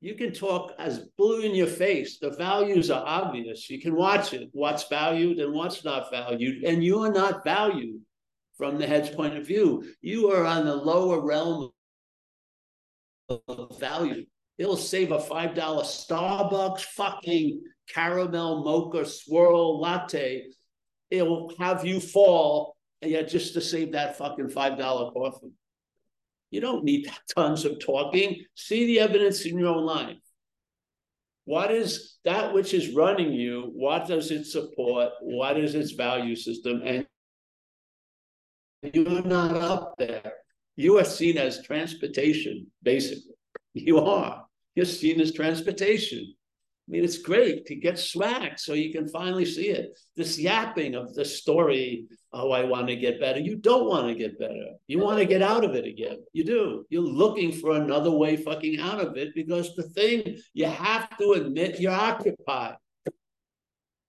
[0.00, 2.18] You can talk as blue in your face.
[2.18, 3.70] The values are obvious.
[3.70, 8.00] You can watch it, what's valued and what's not valued, and you are not valued
[8.56, 9.84] from the head's point of view.
[10.00, 11.70] You are on the lower realm
[13.28, 14.26] of value.
[14.58, 20.46] It'll save a $5 Starbucks fucking caramel mocha swirl latte.
[21.10, 25.52] It'll have you fall yeah, just to save that fucking $5 coffee.
[26.50, 28.44] You don't need tons of talking.
[28.54, 30.18] See the evidence in your own life.
[31.44, 33.72] What is that which is running you?
[33.74, 35.10] What does it support?
[35.22, 36.82] What is its value system?
[36.84, 37.06] And
[38.82, 40.34] you're not up there.
[40.76, 43.31] You are seen as transportation, basically.
[43.74, 44.46] You are.
[44.74, 46.34] You're seen as transportation.
[46.88, 49.96] I mean, it's great to get swag so you can finally see it.
[50.16, 53.38] This yapping of the story, oh, I want to get better.
[53.38, 54.72] You don't want to get better.
[54.88, 56.18] You want to get out of it again.
[56.32, 56.84] You do.
[56.90, 61.32] You're looking for another way fucking out of it because the thing you have to
[61.32, 62.76] admit you're occupied.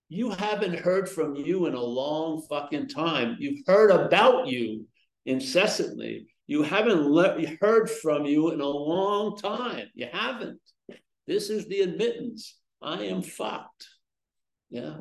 [0.10, 3.38] You haven't heard from you in a long fucking time.
[3.40, 4.88] You've heard about you
[5.26, 9.88] incessantly, you haven't le- heard from you in a long time.
[9.94, 10.60] You haven't.
[11.26, 12.58] This is the admittance.
[12.82, 13.88] I am fucked.
[14.70, 14.98] Yeah.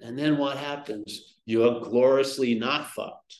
[0.00, 1.36] And then what happens?
[1.44, 3.36] You're gloriously not fucked.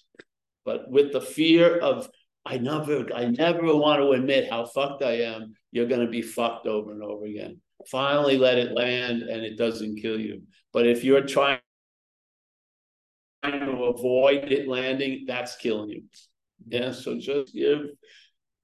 [0.64, 2.08] But with the fear of,
[2.44, 6.22] I never, I never want to admit how fucked I am, you're going to be
[6.22, 7.60] fucked over and over again.
[7.88, 10.42] Finally, let it land and it doesn't kill you.
[10.72, 11.60] But if you're trying
[13.44, 16.02] to avoid it landing, that's killing you.
[16.66, 17.80] Yeah, so just give.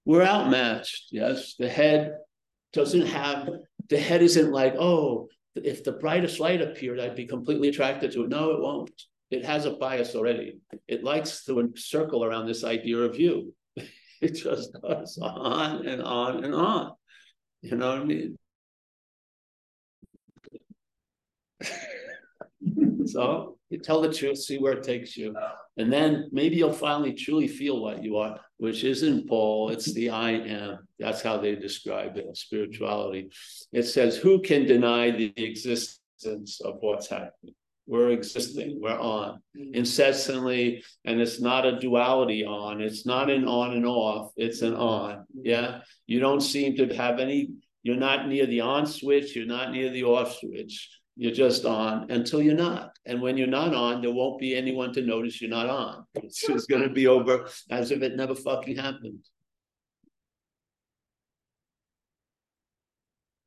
[0.05, 1.09] We're outmatched.
[1.13, 2.15] Yes, the head
[2.73, 3.49] doesn't have
[3.89, 8.25] the head isn't like, oh, if the brightest light appeared, I'd be completely attracted to
[8.25, 8.31] it.
[8.31, 8.91] No, it won't.
[9.31, 10.61] It has a bias already.
[10.89, 13.55] It likes to circle around this idea of you.
[14.23, 16.93] It just goes on and on and on.
[17.61, 18.39] You know what I mean?
[23.07, 25.35] so you tell the truth, see where it takes you.
[25.79, 30.11] And then maybe you'll finally truly feel what you are, which isn't Paul, it's the
[30.11, 30.87] I am.
[30.99, 33.31] That's how they describe it, spirituality.
[33.73, 37.55] It says, Who can deny the existence of what's happening?
[37.87, 39.75] We're existing, we're on mm-hmm.
[39.75, 44.75] incessantly, and it's not a duality on, it's not an on and off, it's an
[44.75, 45.15] on.
[45.15, 45.41] Mm-hmm.
[45.45, 45.81] Yeah.
[46.07, 47.49] You don't seem to have any,
[47.83, 52.11] you're not near the on switch, you're not near the off switch you're just on
[52.11, 52.97] until you're not.
[53.05, 56.05] And when you're not on, there won't be anyone to notice you're not on.
[56.15, 59.25] It's just going to be over as if it never fucking happened.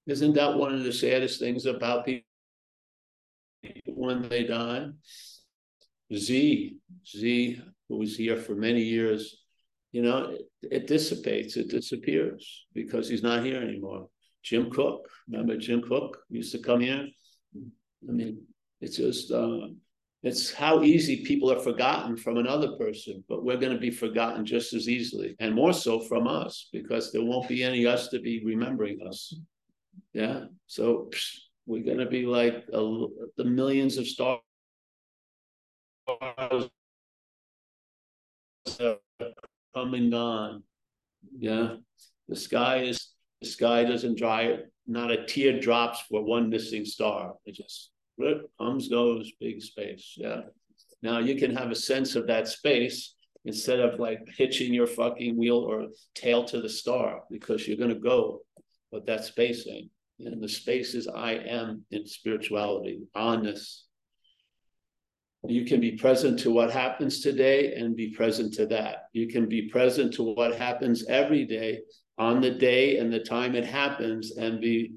[0.07, 2.25] Isn't that one of the saddest things about people
[3.87, 4.87] when they die?
[6.13, 9.41] Z, Z, who was here for many years,
[9.91, 14.09] you know, it, it dissipates, it disappears because he's not here anymore.
[14.43, 17.07] Jim Cook, remember Jim Cook used to come here?
[18.07, 18.41] I mean,
[18.81, 19.67] it's just uh,
[20.23, 24.45] it's how easy people are forgotten from another person, but we're going to be forgotten
[24.45, 28.19] just as easily, and more so from us because there won't be any us to
[28.19, 29.33] be remembering us.
[30.13, 33.05] Yeah, so psh, we're going to be like a,
[33.37, 34.39] the millions of stars
[39.75, 40.63] come and gone.
[41.37, 41.75] Yeah,
[42.27, 43.09] the sky is
[43.41, 47.33] the sky doesn't dry not a tear drops for one missing star.
[47.45, 47.91] It just
[48.59, 50.13] comes, goes, big space.
[50.17, 50.41] Yeah.
[51.01, 55.37] Now you can have a sense of that space instead of like hitching your fucking
[55.37, 58.41] wheel or tail to the star because you're going to go,
[58.91, 59.91] but that space ain't.
[60.19, 63.85] And the space is I am in spirituality, honest.
[65.47, 69.09] You can be present to what happens today and be present to that.
[69.13, 71.81] You can be present to what happens every day
[72.17, 74.93] on the day and the time it happens and be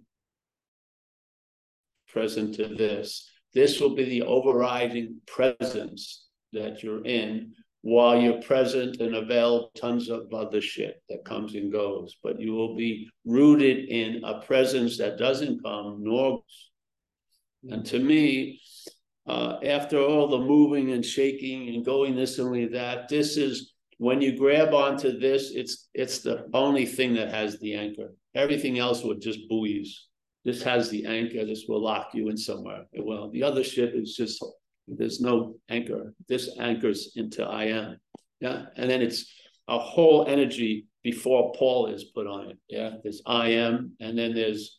[2.09, 3.30] present to this.
[3.54, 7.52] This will be the overriding presence that you're in
[7.82, 12.16] while you're present and avail tons of other shit that comes and goes.
[12.22, 16.42] But you will be rooted in a presence that doesn't come nor
[17.68, 18.61] and to me,
[19.26, 24.22] uh, after all the moving and shaking and going this and that, this is when
[24.22, 28.14] you grab onto this, it's it's the only thing that has the anchor.
[28.34, 30.07] Everything else would just buoys.
[30.49, 31.44] This has the anchor.
[31.44, 32.86] This will lock you in somewhere.
[32.99, 33.28] Well.
[33.30, 34.42] The other ship is just
[34.86, 36.14] there's no anchor.
[36.26, 37.99] This anchors into I am.
[38.40, 39.30] Yeah, and then it's
[39.68, 42.57] a whole energy before Paul is put on it.
[42.66, 44.78] Yeah, there's I am, and then there's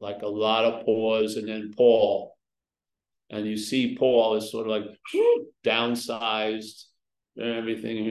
[0.00, 2.34] like a lot of pause, and then Paul,
[3.28, 4.86] and you see Paul is sort of like
[5.62, 6.84] downsized
[7.38, 8.08] everything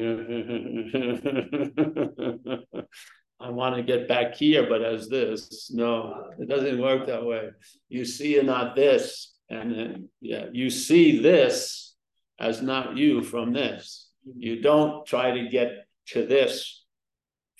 [3.42, 7.50] I want to get back here, but as this, no, it doesn't work that way.
[7.90, 11.96] You see and not this, and then yeah, you see this
[12.40, 14.10] as not you from this.
[14.38, 16.86] You don't try to get to this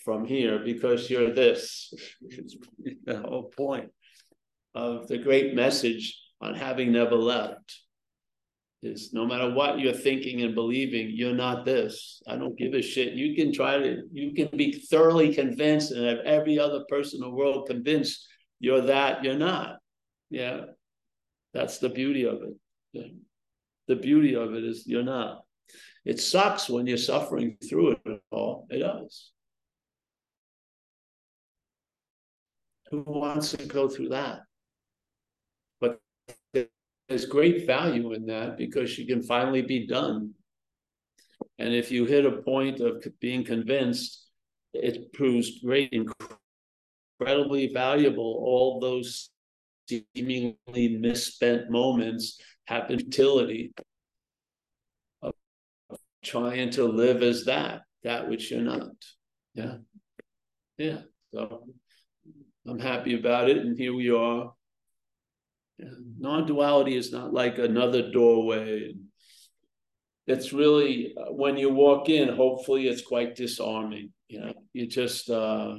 [0.04, 1.94] from here because you're this.
[2.22, 2.56] It's
[3.06, 3.92] the whole point
[4.74, 7.80] of the great message on having never left
[8.84, 12.22] is no matter what you're thinking and believing, you're not this.
[12.28, 13.14] I don't give a shit.
[13.14, 17.30] You can try to, you can be thoroughly convinced and have every other person in
[17.30, 18.28] the world convinced
[18.60, 19.78] you're that, you're not.
[20.30, 20.62] Yeah.
[21.54, 22.56] That's the beauty of it.
[22.94, 23.08] Yeah.
[23.88, 25.42] The beauty of it is you're not.
[26.06, 28.68] It sucks when you're suffering through it all.
[28.70, 29.32] It does.
[32.90, 34.42] Who wants to go through that?
[37.12, 40.34] There's great value in that because you can finally be done.
[41.60, 44.30] And if you hit a point of being convinced,
[44.74, 45.92] it proves great,
[47.20, 48.42] incredibly valuable.
[48.46, 49.30] All those
[49.90, 50.56] seemingly
[51.02, 53.74] misspent moments have utility
[55.22, 55.34] of
[56.24, 58.92] trying to live as that, that which you're not.
[59.54, 59.80] Yeah.
[60.78, 61.02] Yeah.
[61.34, 61.66] So
[62.66, 63.58] I'm happy about it.
[63.58, 64.54] And here we are
[66.18, 68.94] non-duality is not like another doorway.
[70.28, 75.30] it's really, uh, when you walk in, hopefully it's quite disarming, you know, you just,
[75.30, 75.76] uh.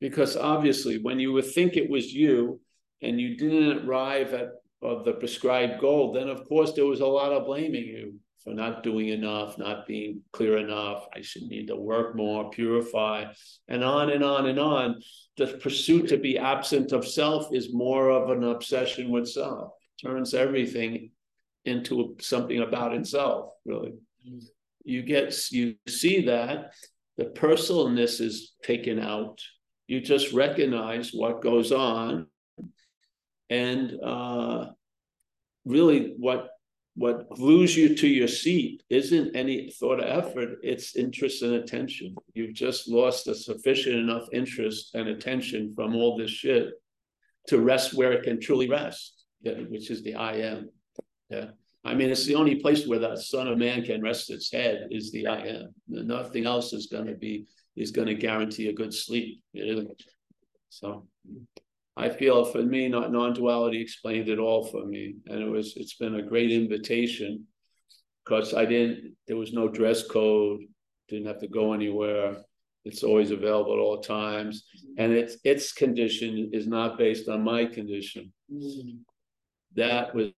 [0.00, 2.58] Because obviously, when you would think it was you
[3.02, 4.48] and you didn't arrive at
[4.82, 8.54] of the prescribed goal, then of course there was a lot of blaming you for
[8.54, 11.06] not doing enough, not being clear enough.
[11.14, 13.26] I should need to work more, purify,
[13.68, 15.00] and on and on and on.
[15.36, 19.72] The pursuit to be absent of self is more of an obsession with self,
[20.02, 21.10] turns everything
[21.64, 23.92] into something about itself, really.
[24.84, 26.72] You get, you see that
[27.18, 29.40] the personalness is taken out.
[29.86, 32.26] You just recognize what goes on.
[33.50, 34.66] And uh,
[35.64, 36.48] really, what
[36.94, 42.14] what glues you to your seat isn't any thought of effort, it's interest and attention.
[42.34, 46.70] You've just lost a sufficient enough interest and attention from all this shit
[47.48, 50.70] to rest where it can truly rest, which is the I am.
[51.30, 51.50] Yeah.
[51.84, 54.88] I mean, it's the only place where the Son of Man can rest its head
[54.90, 55.74] is the I am.
[55.88, 59.42] Nothing else is going to be is going to guarantee a good sleep.
[60.68, 61.06] So
[61.96, 65.94] I feel for me, not non-duality explained it all for me, and it was it's
[65.94, 67.46] been a great invitation
[68.24, 69.16] because I didn't.
[69.26, 70.60] There was no dress code.
[71.08, 72.42] Didn't have to go anywhere.
[72.84, 75.02] It's always available at all times, mm-hmm.
[75.02, 78.32] and its its condition is not based on my condition.
[78.52, 78.98] Mm-hmm.
[79.76, 80.32] That was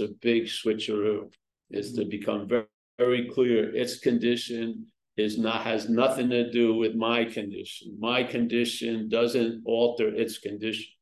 [0.00, 1.32] a big switcheroo.
[1.70, 2.10] Is to mm-hmm.
[2.10, 2.66] become very
[2.98, 3.74] very clear.
[3.74, 4.86] Its condition
[5.16, 7.96] is not has nothing to do with my condition.
[8.00, 10.86] My condition doesn't alter its condition.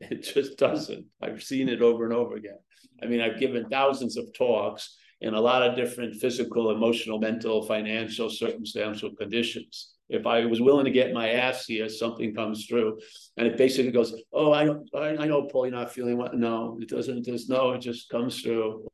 [0.00, 1.06] It just doesn't.
[1.20, 2.58] I've seen it over and over again.
[3.02, 7.66] I mean, I've given thousands of talks in a lot of different physical, emotional, mental,
[7.66, 9.94] financial, circumstantial conditions.
[10.08, 12.98] If I was willing to get my ass here, something comes through,
[13.36, 16.34] and it basically goes, "Oh, I I, I know, Paul, you're not feeling what?
[16.34, 17.24] No, it doesn't.
[17.24, 18.86] Just no, it just comes through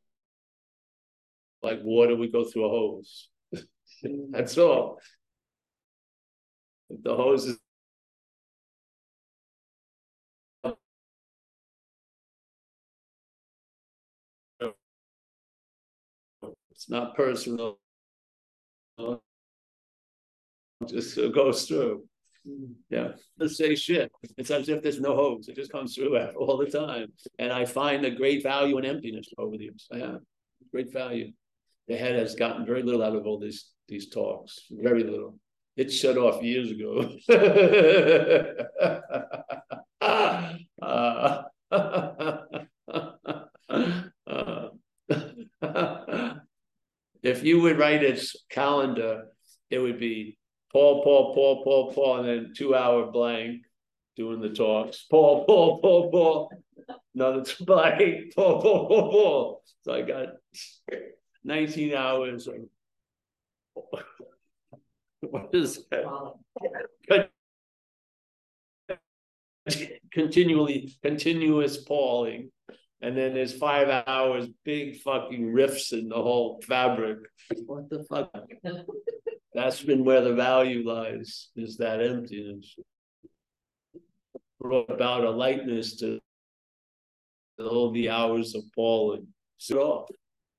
[1.62, 2.16] like water.
[2.16, 3.28] We go through a hose.
[4.30, 4.98] That's all.
[6.90, 7.58] The hose is
[16.70, 17.78] it's not personal.
[20.86, 22.04] Just goes through.
[22.46, 22.72] Hmm.
[22.90, 24.12] Yeah, let's say shit.
[24.36, 25.48] It's as if there's no hose.
[25.48, 27.12] It just comes through all the time.
[27.38, 29.88] And I find a great value in emptiness over the years.
[29.92, 30.20] I have
[30.70, 31.32] great value.
[31.88, 35.38] The head has gotten very little out of all these these talks, very little.
[35.76, 37.10] It shut off years ago.
[47.22, 49.24] if you would write its calendar,
[49.70, 50.38] it would be
[50.72, 53.62] Paul, Paul, Paul, Paul, Paul, and then two hour blank
[54.16, 55.06] doing the talks.
[55.10, 56.52] Paul, Paul, Paul, Paul.
[57.14, 58.34] Another blank.
[58.34, 59.62] Paul, Paul, Paul, Paul.
[59.82, 60.28] So I got
[61.44, 62.56] 19 hours of
[65.20, 67.28] what is that?
[70.12, 72.50] continually continuous falling
[73.00, 77.18] and then there's five hours big fucking rifts in the whole fabric.
[77.66, 78.30] What the fuck?
[79.54, 82.76] That's been where the value lies is that emptiness.
[84.60, 86.20] Brought about a lightness to
[87.58, 90.06] all the hours of falling so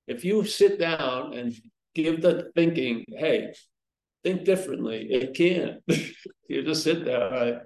[0.08, 1.54] if you sit down and
[1.96, 3.54] give the thinking, hey,
[4.24, 5.08] think differently.
[5.10, 5.82] It can't.
[6.50, 7.64] you just sit there.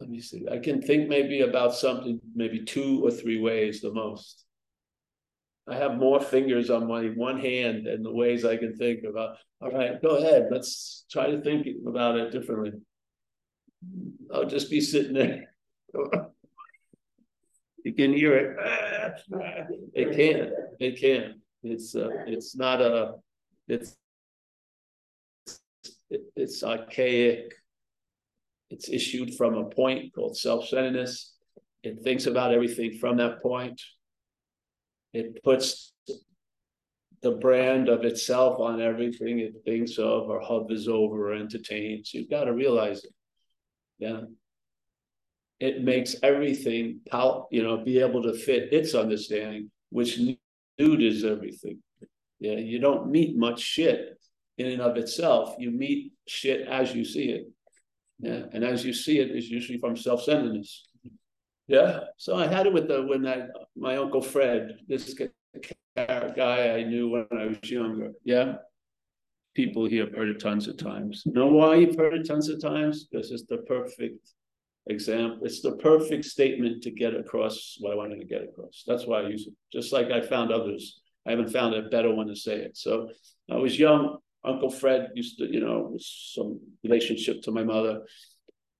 [0.00, 0.46] Let me see.
[0.50, 4.44] I can think maybe about something maybe two or three ways the most.
[5.66, 9.38] I have more fingers on my one hand than the ways I can think about.
[9.62, 10.48] All right, go ahead.
[10.50, 12.72] Let's try to think about it differently.
[14.32, 15.54] I'll just be sitting there.
[17.84, 18.56] you can hear it.
[19.94, 20.52] It can.
[20.80, 21.40] It can.
[21.64, 23.14] It's uh, it's not a
[23.66, 23.96] it's
[26.36, 27.54] it's archaic.
[28.70, 31.34] It's issued from a point called self-centeredness.
[31.82, 33.80] It thinks about everything from that point.
[35.12, 35.92] It puts
[37.22, 42.12] the brand of itself on everything it thinks of or hovers over or entertains.
[42.12, 43.14] You've got to realize it.
[43.98, 44.22] Yeah.
[45.60, 47.00] It makes everything,
[47.50, 50.18] you know, be able to fit its understanding, which
[50.78, 51.78] dude is everything.
[52.40, 54.18] Yeah, you don't meet much shit
[54.58, 55.54] in and of itself.
[55.58, 57.50] You meet shit as you see it.
[58.18, 60.88] Yeah, and as you see it is usually from self-centeredness.
[61.66, 62.00] Yeah.
[62.18, 63.46] So I had it with the when I
[63.76, 65.14] my uncle Fred, this
[65.96, 68.12] guy I knew when I was younger.
[68.24, 68.56] Yeah.
[69.54, 71.22] People here have heard it tons of times.
[71.26, 73.04] Know why you've heard it tons of times?
[73.04, 74.30] Because it's the perfect
[74.86, 75.38] example.
[75.42, 78.84] It's the perfect statement to get across what I wanted to get across.
[78.86, 79.54] That's why I use it.
[79.72, 81.00] Just like I found others.
[81.26, 82.76] I haven't found a better one to say it.
[82.76, 83.08] So
[83.50, 84.18] I was young.
[84.44, 88.02] Uncle Fred used to, you know, was some relationship to my mother.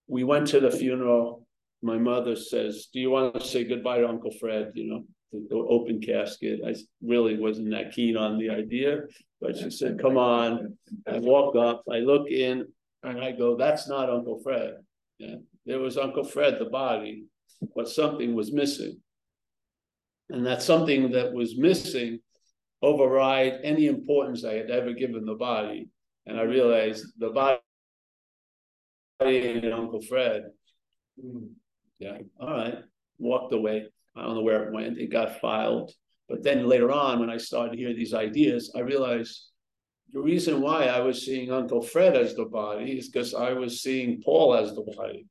[0.07, 1.47] We went to the funeral.
[1.83, 4.73] My mother says, Do you want to say goodbye to Uncle Fred?
[4.75, 6.61] You know, the, open casket.
[6.67, 9.01] I really wasn't that keen on the idea,
[9.41, 10.77] but she said, Come on.
[11.07, 12.67] I walk up, I look in,
[13.03, 14.75] and I go, That's not Uncle Fred.
[15.19, 15.37] Yeah.
[15.67, 17.25] There was Uncle Fred, the body,
[17.75, 19.01] but something was missing.
[20.31, 22.21] And that something that was missing
[22.83, 25.89] override any importance I had ever given the body.
[26.27, 27.61] And I realized the body
[29.21, 30.45] and Uncle Fred.
[31.21, 31.47] Hmm,
[31.99, 32.79] yeah, all right.
[33.19, 33.87] Walked away.
[34.17, 34.99] I don't know where it went.
[34.99, 35.93] It got filed.
[36.29, 39.49] But then later on, when I started to hear these ideas, I realized
[40.13, 43.83] the reason why I was seeing Uncle Fred as the body is because I was
[43.83, 45.27] seeing Paul as the body.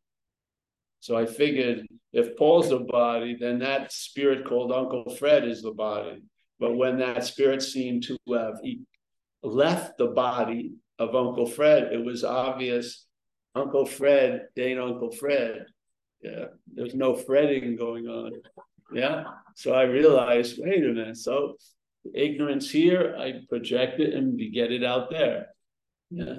[1.04, 5.74] So I figured if Paul's the body, then that spirit called Uncle Fred is the
[5.74, 6.24] body.
[6.62, 8.62] But when that spirit seemed to have
[9.44, 13.06] left the body of Uncle Fred, it was obvious
[13.54, 15.66] Uncle Fred ain't Uncle Fred.
[16.22, 18.32] Yeah, there's no fretting going on.
[18.94, 19.26] Yeah.
[19.58, 21.18] So I realized, wait a minute.
[21.18, 21.58] So
[22.16, 25.48] ignorance here, I project it and get it out there.
[26.12, 26.36] Yeah.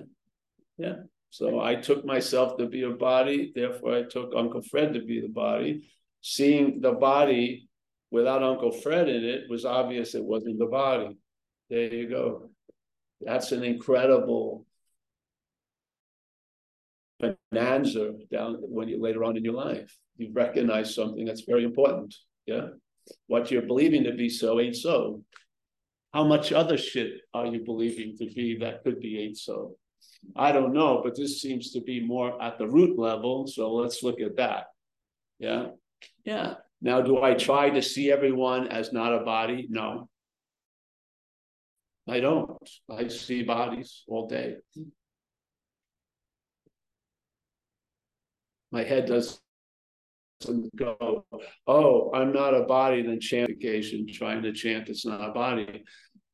[0.79, 0.95] Yeah.
[1.35, 5.21] So I took myself to be a body, therefore I took Uncle Fred to be
[5.21, 5.83] the body.
[6.21, 7.69] Seeing the body
[8.13, 11.19] without Uncle Fred in it was obvious it wasn't the body.
[11.71, 12.51] There you go.
[13.21, 14.65] That's an incredible
[17.19, 19.93] bonanza down when you later on in your life.
[20.17, 22.15] You recognize something that's very important.
[22.47, 22.69] Yeah.
[23.27, 25.25] What you're believing to be so ain't so.
[26.13, 29.75] How much other shit are you believing to be that could be ain't so?
[30.37, 33.47] I don't know, but this seems to be more at the root level.
[33.47, 34.67] So let's look at that.
[35.39, 35.69] Yeah.
[36.25, 36.55] Yeah.
[36.81, 39.67] Now, do I try to see everyone as not a body?
[39.71, 40.09] No.
[42.09, 42.51] I don't.
[42.91, 44.57] I see bodies all day.
[48.71, 49.41] My head doesn't
[50.77, 51.25] go,
[51.67, 55.85] oh, I'm not a body, then chantification, trying to chant it's not a body.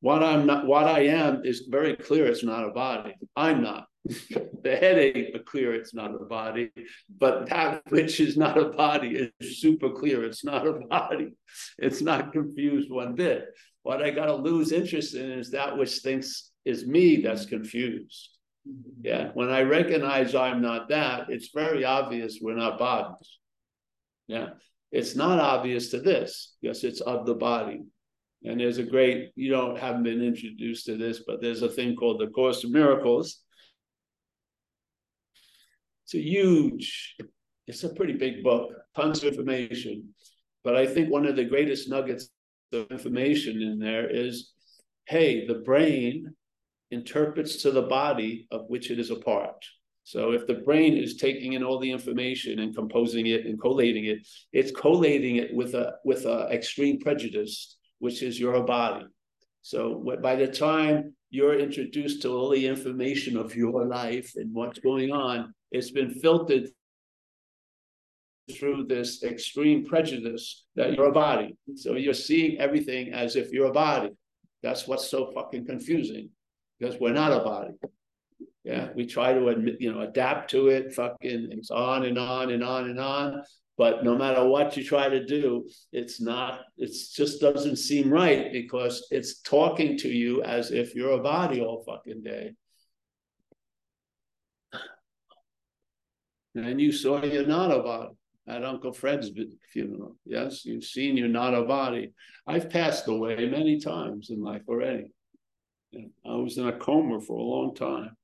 [0.00, 2.26] What I'm not, what I am is very clear.
[2.26, 3.14] It's not a body.
[3.36, 3.86] I'm not.
[4.04, 5.74] the headache clear.
[5.74, 6.70] It's not a body,
[7.18, 10.24] but that which is not a body is super clear.
[10.24, 11.32] It's not a body.
[11.78, 13.46] It's not confused one bit.
[13.82, 18.30] What I got to lose interest in is that which thinks is me that's confused.
[18.68, 19.04] Mm-hmm.
[19.04, 19.30] Yeah.
[19.34, 23.38] When I recognize I'm not that, it's very obvious we're not bodies.
[24.28, 24.50] Yeah.
[24.92, 27.82] It's not obvious to this because it's of the body.
[28.44, 31.94] And there's a great, you don't haven't been introduced to this, but there's a thing
[31.94, 33.40] called the Course of Miracles.
[36.04, 37.16] It's a huge,
[37.66, 40.14] it's a pretty big book, tons of information.
[40.64, 42.30] But I think one of the greatest nuggets
[42.72, 44.52] of information in there is
[45.06, 46.32] hey, the brain
[46.92, 49.64] interprets to the body of which it is a part.
[50.04, 54.06] So if the brain is taking in all the information and composing it and collating
[54.06, 59.06] it, it's collating it with a with a extreme prejudice which is your body.
[59.62, 64.80] So by the time you're introduced to all the information of your life and what's
[64.80, 66.68] going on, it's been filtered
[68.58, 71.56] through this extreme prejudice that you're a body.
[71.76, 74.10] So you're seeing everything as if you're a body.
[74.62, 76.30] That's what's so fucking confusing
[76.78, 77.72] because we're not a body.
[78.64, 82.50] Yeah, we try to admit, you know, adapt to it, fucking, it's on and on
[82.50, 83.42] and on and on.
[83.80, 88.52] But no matter what you try to do, it's not, it just doesn't seem right
[88.52, 92.52] because it's talking to you as if you're a body all fucking day.
[96.54, 98.12] And you saw you're not a body
[98.46, 99.30] at Uncle Fred's
[99.72, 100.16] funeral.
[100.26, 102.12] Yes, you've seen you're not a body.
[102.46, 105.10] I've passed away many times in life already.
[105.94, 108.14] I was in a coma for a long time.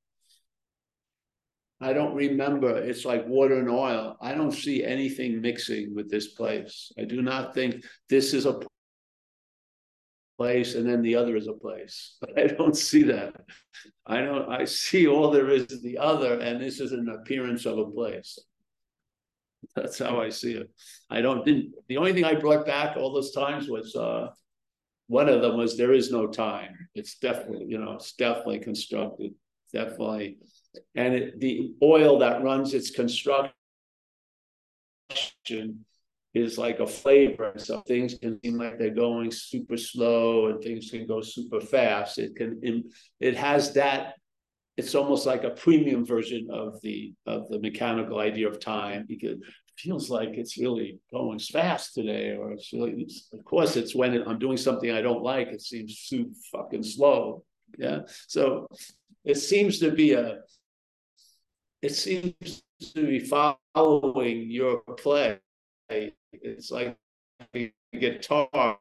[1.79, 2.75] I don't remember.
[2.75, 4.17] It's like water and oil.
[4.19, 6.91] I don't see anything mixing with this place.
[6.97, 8.59] I do not think this is a
[10.37, 12.17] place and then the other is a place.
[12.21, 13.35] But I don't see that.
[14.05, 14.49] I don't.
[14.49, 18.39] I see all there is the other, and this is an appearance of a place.
[19.75, 20.69] That's how I see it.
[21.09, 21.45] I don't.
[21.45, 24.29] Didn't, the only thing I brought back all those times was uh,
[25.07, 26.75] one of them was there is no time.
[26.95, 29.33] It's definitely you know it's definitely constructed.
[29.73, 30.37] Definitely
[30.95, 33.51] and it, the oil that runs its construction
[36.33, 37.53] is like a flavor.
[37.57, 42.19] So things can seem like they're going super slow, and things can go super fast.
[42.19, 42.83] It can
[43.19, 44.15] it has that.
[44.75, 49.39] It's almost like a premium version of the of the mechanical idea of time because
[49.39, 49.43] it
[49.75, 54.13] feels like it's really going fast today, or it's really, it's, of course, it's when
[54.13, 57.43] it, I'm doing something I don't like, it seems too fucking slow.
[57.79, 58.01] Yeah.
[58.27, 58.67] So
[59.25, 60.39] it seems to be a,
[61.87, 62.61] it seems
[62.93, 65.39] to be following your play.
[65.89, 66.97] It's like
[67.55, 68.77] a guitar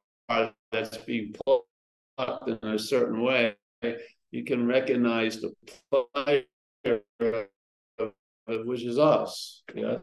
[0.72, 3.54] that's being plucked in a certain way.
[4.32, 5.52] You can recognize the
[5.90, 6.44] player,
[8.46, 9.62] which is us.
[9.74, 9.98] Yeah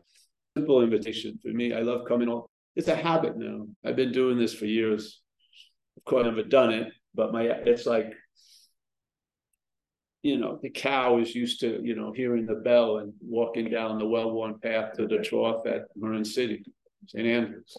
[0.56, 1.74] simple invitation for me.
[1.74, 2.44] I love coming on.
[2.76, 3.66] It's a habit now.
[3.86, 5.22] I've been doing this for years.
[5.98, 8.14] Of course, I've never done it, but my it's like,
[10.24, 14.00] you know, the cow is used to, you know, hearing the bell and walking down
[14.00, 16.64] the well-worn path to the trough at Marin City,
[17.08, 17.28] St.
[17.28, 17.78] Andrews.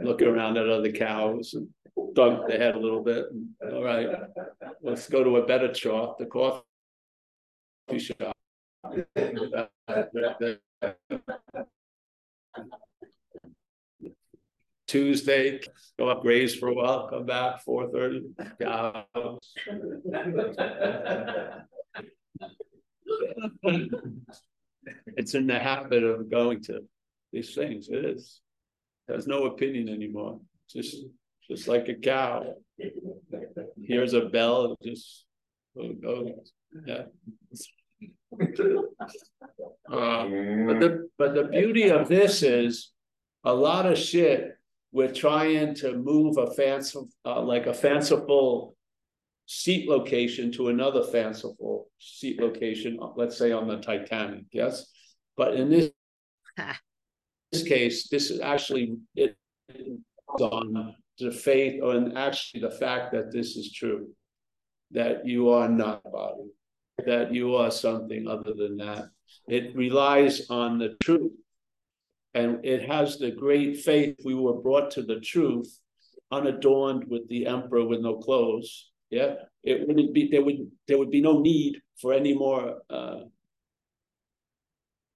[0.00, 1.68] Looking around at other cows and
[2.14, 3.26] dunk the head a little bit.
[3.30, 4.08] And, All right,
[4.82, 6.64] let's go to a better trough, the coffee
[7.98, 8.36] shop.
[14.86, 15.60] Tuesday,
[15.98, 18.22] go up graze for a while, come back four thirty.
[25.16, 26.80] It's in the habit of going to
[27.32, 27.88] these things.
[27.88, 28.40] It is.
[29.08, 30.40] Has no opinion anymore.
[30.68, 30.96] Just
[31.48, 32.54] just like a cow.
[33.82, 35.26] Here's a bell, just
[35.76, 36.52] goes.
[36.86, 37.04] Yeah.
[39.90, 40.24] Uh,
[40.66, 42.92] but the but the beauty of this is
[43.44, 44.56] a lot of shit.
[44.94, 48.76] We're trying to move a fanciful, uh, like a fanciful
[49.46, 52.98] seat location to another fanciful seat location.
[53.16, 54.90] Let's say on the Titanic, yes.
[55.36, 55.90] But in this
[57.50, 59.36] this case, this is actually it
[60.40, 64.08] on the faith and actually the fact that this is true,
[64.92, 66.50] that you are not a body
[67.06, 69.08] that you are something other than that.
[69.48, 71.32] It relies on the truth.
[72.34, 75.78] And it has the great faith we were brought to the truth,
[76.32, 78.90] unadorned with the emperor with no clothes.
[79.10, 79.34] Yeah.
[79.62, 83.20] It wouldn't be there would there would be no need for any more uh,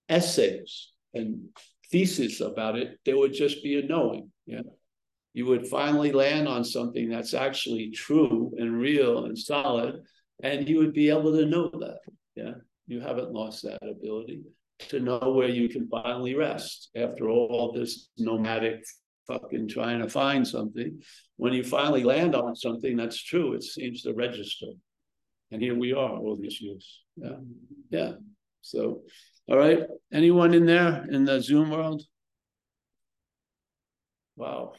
[0.08, 1.48] essays and
[1.90, 2.98] thesis about it.
[3.04, 4.30] There would just be a knowing.
[4.46, 4.62] Yeah.
[5.34, 10.00] You would finally land on something that's actually true and real and solid
[10.42, 11.98] and you would be able to know that.
[12.34, 12.54] Yeah,
[12.86, 14.42] you haven't lost that ability
[14.78, 18.84] to know where you can finally rest after all this nomadic
[19.26, 21.00] fucking trying to find something.
[21.36, 24.66] When you finally land on something that's true, it seems to register.
[25.50, 27.02] And here we are all these years.
[27.16, 27.36] Yeah.
[27.90, 28.12] Yeah.
[28.62, 29.02] So,
[29.48, 29.80] all right.
[30.12, 32.02] Anyone in there in the Zoom world?
[34.36, 34.72] Wow.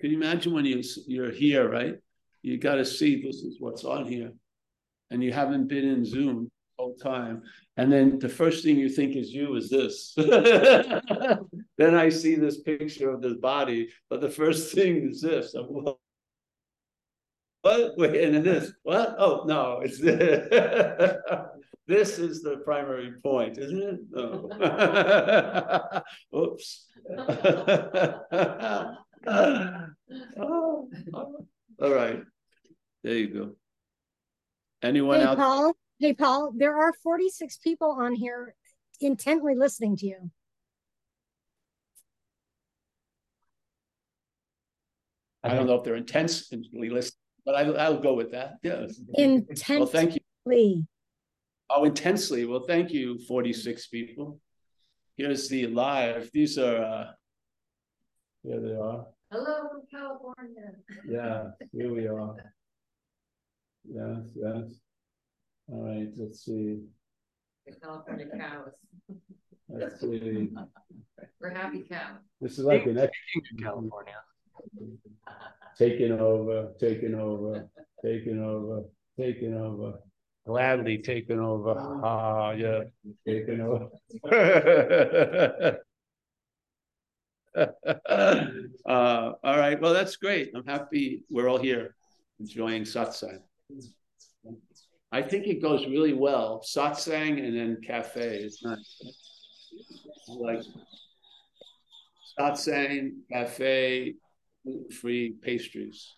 [0.00, 1.94] Can you imagine when you you're here, right?
[2.42, 4.32] you got to see this is what's on here.
[5.10, 6.50] And you haven't been in Zoom
[6.92, 7.42] whole time.
[7.76, 10.14] And then the first thing you think is you is this.
[10.16, 15.54] then I see this picture of this body, but the first thing is this.
[15.54, 15.66] I'm,
[17.62, 17.92] what?
[17.96, 18.72] Wait, and then this.
[18.82, 19.14] What?
[19.18, 19.98] Oh no, it's
[21.86, 24.00] this is the primary point, isn't it?
[24.10, 24.50] No.
[26.36, 26.86] Oops.
[30.36, 30.88] oh,
[31.80, 32.22] all right.
[33.04, 33.52] There you go.
[34.82, 35.36] Anyone hey, out?
[35.38, 35.76] Paul.
[35.98, 36.52] Hey, Paul.
[36.56, 38.54] There are 46 people on here
[39.00, 40.30] intently listening to you.
[45.44, 48.54] I don't know if they're intensely listening, but I, I'll go with that.
[48.62, 48.86] Yeah.
[49.14, 49.76] Intensely.
[49.76, 50.84] Well, thank you.
[51.68, 52.44] Oh, intensely.
[52.44, 54.40] Well, thank you, 46 people.
[55.16, 56.30] Here's the live.
[56.32, 57.04] These are, uh,
[58.42, 59.06] here they are.
[59.30, 60.72] Hello from California.
[61.08, 62.34] Yeah, here we are.
[63.84, 64.81] Yes, yes.
[65.68, 66.80] All right, let's see.
[67.66, 68.72] The California cows.
[69.68, 70.50] Let's see.
[71.40, 72.18] We're happy cows.
[72.40, 73.12] This is like an ex-
[73.60, 74.14] California.
[75.78, 77.68] taking over, taking over,
[78.04, 78.84] taking over,
[79.18, 79.94] taking over.
[80.46, 81.74] Gladly taken over.
[82.04, 82.80] Ah, yeah,
[83.24, 83.88] taken over.
[87.54, 89.80] uh, all right.
[89.80, 90.50] Well, that's great.
[90.54, 91.94] I'm happy we're all here
[92.40, 93.38] enjoying satsang.
[95.12, 96.62] I think it goes really well.
[96.64, 99.02] Satsang and then cafe is nice.
[100.28, 100.62] Like
[102.38, 104.14] satsang, cafe,
[105.00, 106.14] free pastries.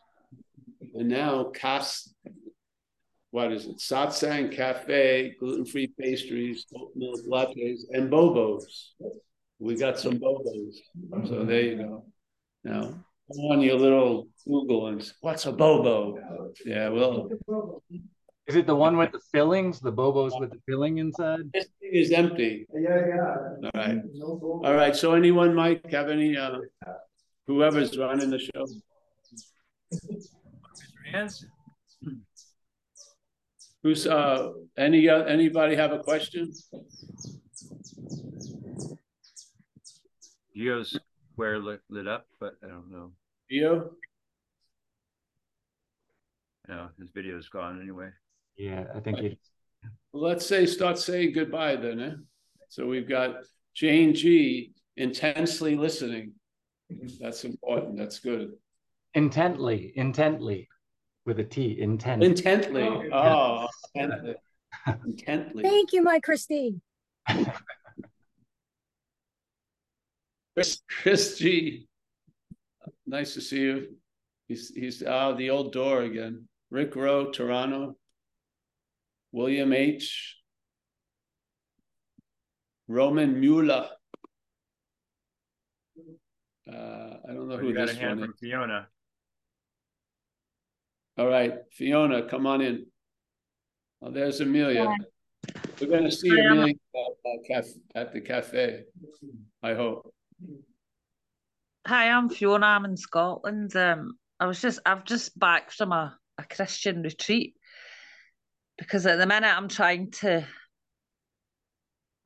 [0.94, 2.14] And now cast
[3.32, 3.78] what is it?
[3.78, 8.62] Satsang, cafe, gluten-free pastries, oat milk lattes, and bobos.
[9.58, 10.76] We got some bobos.
[11.26, 12.04] So there you go.
[12.62, 13.04] Now
[13.50, 16.52] on your little Google and what's a bobo?
[16.64, 17.28] Yeah, well,
[18.46, 21.50] Is it the one with the fillings, the bobos with the filling inside?
[21.54, 22.66] This thing is empty.
[22.74, 23.36] Yeah, yeah.
[23.64, 23.98] All right.
[24.12, 24.94] No All right.
[24.94, 26.58] so anyone, Mike, have any, uh,
[27.46, 28.66] whoever's running the show?
[31.10, 31.46] Hands?
[33.82, 36.52] Who's, uh, any, uh, anybody have a question?
[40.54, 40.98] Geo's
[41.32, 43.12] square lit, lit up, but I don't know.
[43.50, 43.92] Geo?
[46.68, 48.10] No, his video's gone anyway.
[48.56, 49.38] Yeah, I think it,
[50.12, 52.14] Let's say, start saying goodbye then, eh?
[52.68, 53.36] So we've got
[53.74, 56.32] Jane G intensely listening.
[57.20, 58.52] That's important, that's good.
[59.14, 60.68] intently, intently,
[61.26, 62.22] with a T, intent.
[62.22, 64.34] Intently, oh, intently.
[65.06, 65.62] Intently.
[65.62, 66.80] Thank you, my Christine.
[70.54, 71.88] Chris, Chris G.
[73.06, 73.96] Nice to see you.
[74.46, 76.46] He's, he's, ah, the old door again.
[76.70, 77.96] Rick Rowe, Toronto.
[79.34, 80.36] William H.
[82.86, 83.88] Roman Mueller.
[86.68, 88.38] Uh, I don't know You who got a hand one is.
[88.38, 88.86] from Fiona.
[91.18, 92.86] All right, Fiona, come on in.
[94.02, 94.86] Oh, there's Amelia.
[95.80, 97.64] We're gonna see Hi, Amelia at, at
[97.96, 98.84] at the cafe,
[99.64, 100.14] I hope.
[101.88, 102.66] Hi, I'm Fiona.
[102.66, 103.74] I'm in Scotland.
[103.74, 107.56] Um, I was just I've just back from a, a Christian retreat
[108.78, 110.46] because at the minute I'm trying to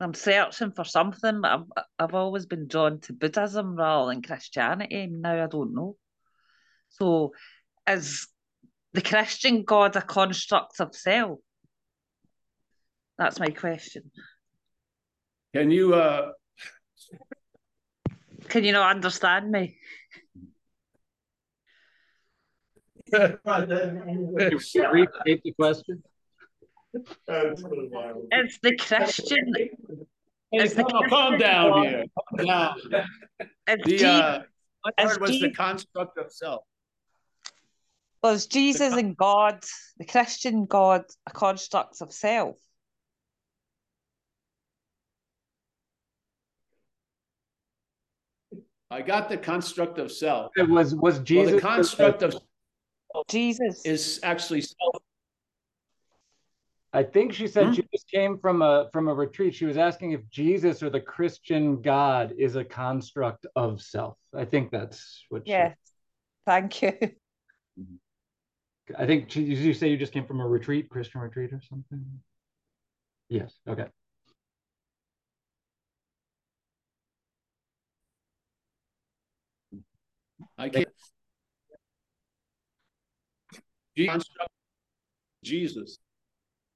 [0.01, 5.07] I'm searching for something, but I've I've always been drawn to Buddhism rather than Christianity.
[5.07, 5.97] Now I don't know.
[6.89, 7.33] So
[7.87, 8.27] is
[8.93, 11.39] the Christian God a construct of self?
[13.17, 14.11] That's my question.
[15.53, 16.31] Can you, uh,
[18.47, 19.77] Can you not understand me?
[23.11, 26.03] Can you repeat the question.
[26.93, 29.53] It's the Christian.
[30.51, 32.03] hey, Is the calm, calm down God- here.
[32.37, 32.75] Calm down.
[33.67, 34.41] It's The, Je- uh,
[34.81, 36.63] what As word was the construct of self?
[38.23, 39.63] was Jesus and God,
[39.97, 42.57] the Christian God, a construct of self?
[48.91, 50.51] I got the construct of self.
[50.57, 51.53] It was, was Well, Jesus.
[51.55, 52.35] the construct of
[53.27, 53.85] Jesus.
[53.85, 54.95] is actually self.
[56.91, 57.73] I think she said Hmm?
[57.73, 59.53] she just came from a from a retreat.
[59.53, 64.17] She was asking if Jesus or the Christian God is a construct of self.
[64.35, 65.43] I think that's what.
[65.45, 65.77] she- Yes.
[66.45, 66.91] Thank you.
[68.97, 71.61] I think she, did you say you just came from a retreat, Christian retreat or
[71.69, 72.03] something?
[73.29, 73.53] Yes.
[73.67, 73.85] Okay.
[80.57, 80.87] I can't.
[85.43, 85.99] Jesus.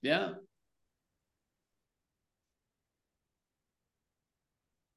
[0.04, 0.34] Yeah,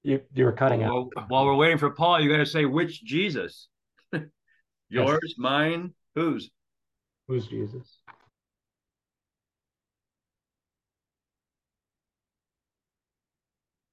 [0.06, 0.92] You you were cutting out.
[0.92, 3.66] While, while we're waiting for Paul, you gotta say which Jesus?
[4.88, 6.48] Yours, mine, whose?
[7.26, 7.98] Who's Jesus?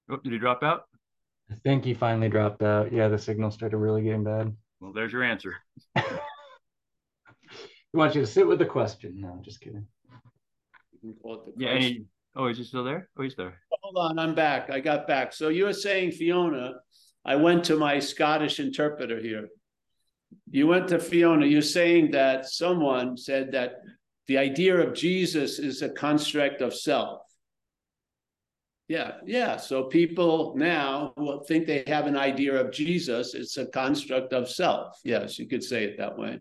[0.07, 0.83] Oh, did he drop out?
[1.51, 2.93] I think he finally dropped out.
[2.93, 4.55] Yeah, the signal started really getting bad.
[4.79, 5.55] Well, there's your answer.
[7.93, 9.21] We want you to sit with the question.
[9.21, 9.85] No, just kidding.
[10.11, 10.92] you can call it the
[11.57, 11.89] Yeah,
[12.35, 13.09] oh, is he still there?
[13.17, 13.59] Oh, he's there.
[13.81, 14.69] Hold on, I'm back.
[14.69, 15.33] I got back.
[15.33, 16.73] So you were saying, Fiona,
[17.25, 19.47] I went to my Scottish interpreter here.
[20.49, 23.75] You went to Fiona, you're saying that someone said that
[24.27, 27.21] the idea of Jesus is a construct of self.
[28.87, 29.57] Yeah, yeah.
[29.57, 34.49] So people now who think they have an idea of Jesus, it's a construct of
[34.49, 34.99] self.
[35.03, 36.39] Yes, you could say it that way.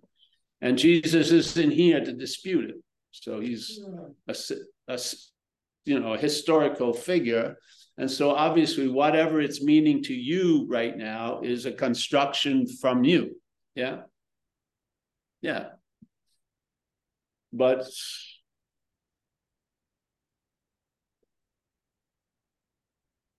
[0.60, 2.76] And Jesus isn't here to dispute it.
[3.12, 3.80] So he's
[4.26, 4.34] a,
[4.88, 4.98] a
[5.84, 7.56] you know, a historical figure.
[7.98, 13.36] And so obviously, whatever it's meaning to you right now is a construction from you.
[13.74, 14.02] Yeah.
[15.42, 15.66] Yeah.
[17.52, 17.86] But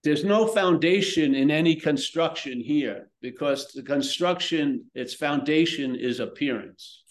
[0.04, 7.04] there's no foundation in any construction here because the construction, its foundation is appearance.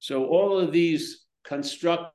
[0.00, 2.12] So all of these construct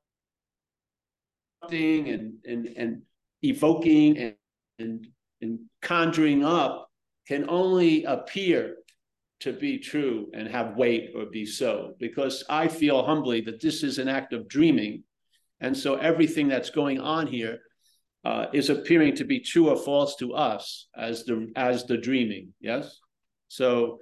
[1.72, 3.02] and and and
[3.44, 4.36] evoking and
[4.80, 5.08] and,
[5.42, 6.90] and conjuring up
[7.28, 8.76] can only appear
[9.42, 11.94] to be true and have weight or be so.
[12.00, 15.04] Because i feel humbly that this is an act of dreaming.
[15.60, 17.60] And so everything that's going on here
[18.24, 22.54] uh, is appearing to be true or false to us as the as the dreaming.
[22.60, 23.00] Yes?
[23.48, 24.00] So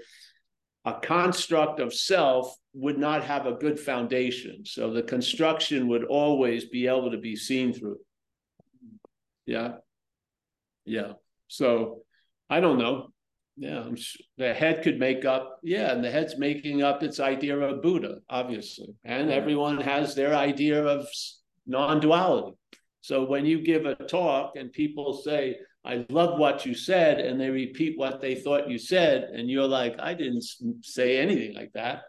[0.89, 4.65] a construct of self would not have a good foundation.
[4.65, 7.99] So the construction would always be able to be seen through.
[9.45, 9.71] Yeah.
[10.85, 11.13] Yeah.
[11.47, 12.03] So
[12.49, 13.09] I don't know.
[13.57, 15.59] Yeah, I'm s the head could make up.
[15.63, 20.33] Yeah, and the head's making up its idea of Buddha, obviously, and everyone has their
[20.33, 21.05] idea of
[21.67, 22.55] non-duality.
[23.01, 27.39] So when you give a talk and people say, "I love what you said," and
[27.39, 30.43] they repeat what they thought you said, and you're like, "I didn't
[30.81, 32.03] say anything like that."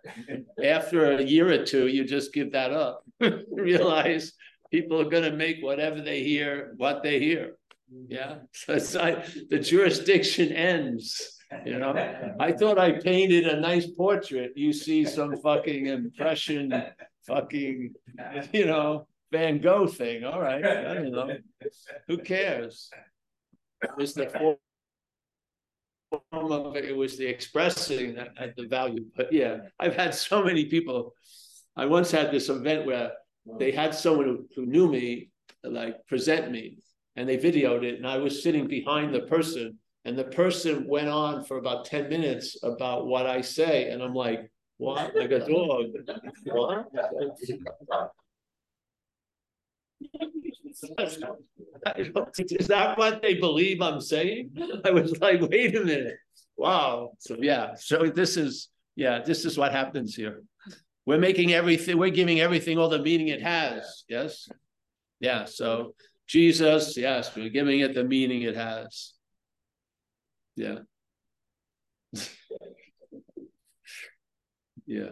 [0.62, 3.04] After a year or two, you just give that up.
[3.50, 4.32] Realize
[4.70, 7.56] people are going to make whatever they hear what they hear.
[7.92, 8.12] Mm-hmm.
[8.12, 11.38] Yeah, so it's like the jurisdiction ends.
[11.64, 11.92] You know,
[12.40, 14.52] I thought I painted a nice portrait.
[14.56, 16.72] You see some fucking impression,
[17.26, 17.94] fucking,
[18.52, 20.24] you know, Van Gogh thing.
[20.24, 21.36] All right, I don't know.
[22.08, 22.90] Who cares?
[23.82, 24.56] It was the form
[26.52, 26.84] of it.
[26.84, 29.04] It was the expressing that had the value.
[29.16, 31.14] But yeah, I've had so many people.
[31.76, 33.12] I once had this event where
[33.58, 35.30] they had someone who, who knew me
[35.64, 36.78] like present me
[37.16, 41.08] and they videoed it and I was sitting behind the person and the person went
[41.08, 45.40] on for about 10 minutes about what I say and I'm like what like a
[45.40, 45.86] dog
[46.44, 46.86] what
[50.70, 54.50] is that what they believe I'm saying
[54.84, 56.16] I was like wait a minute
[56.56, 60.42] wow so yeah so this is yeah this is what happens here
[61.06, 64.48] we're making everything we're giving everything all the meaning it has yes
[65.20, 65.94] yeah so
[66.30, 69.14] Jesus, yes, we're giving it the meaning it has.
[70.54, 70.78] Yeah.
[74.86, 75.10] yeah.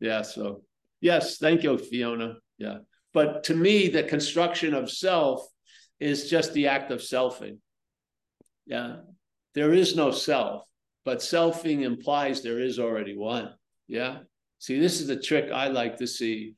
[0.00, 0.22] Yeah.
[0.22, 0.62] So,
[1.00, 2.34] yes, thank you, Fiona.
[2.58, 2.78] Yeah.
[3.12, 5.46] But to me, the construction of self
[5.98, 7.58] is just the act of selfing.
[8.66, 8.96] Yeah.
[9.54, 10.62] There is no self,
[11.04, 13.52] but selfing implies there is already one.
[13.88, 14.18] Yeah.
[14.58, 16.54] See, this is the trick I like to see.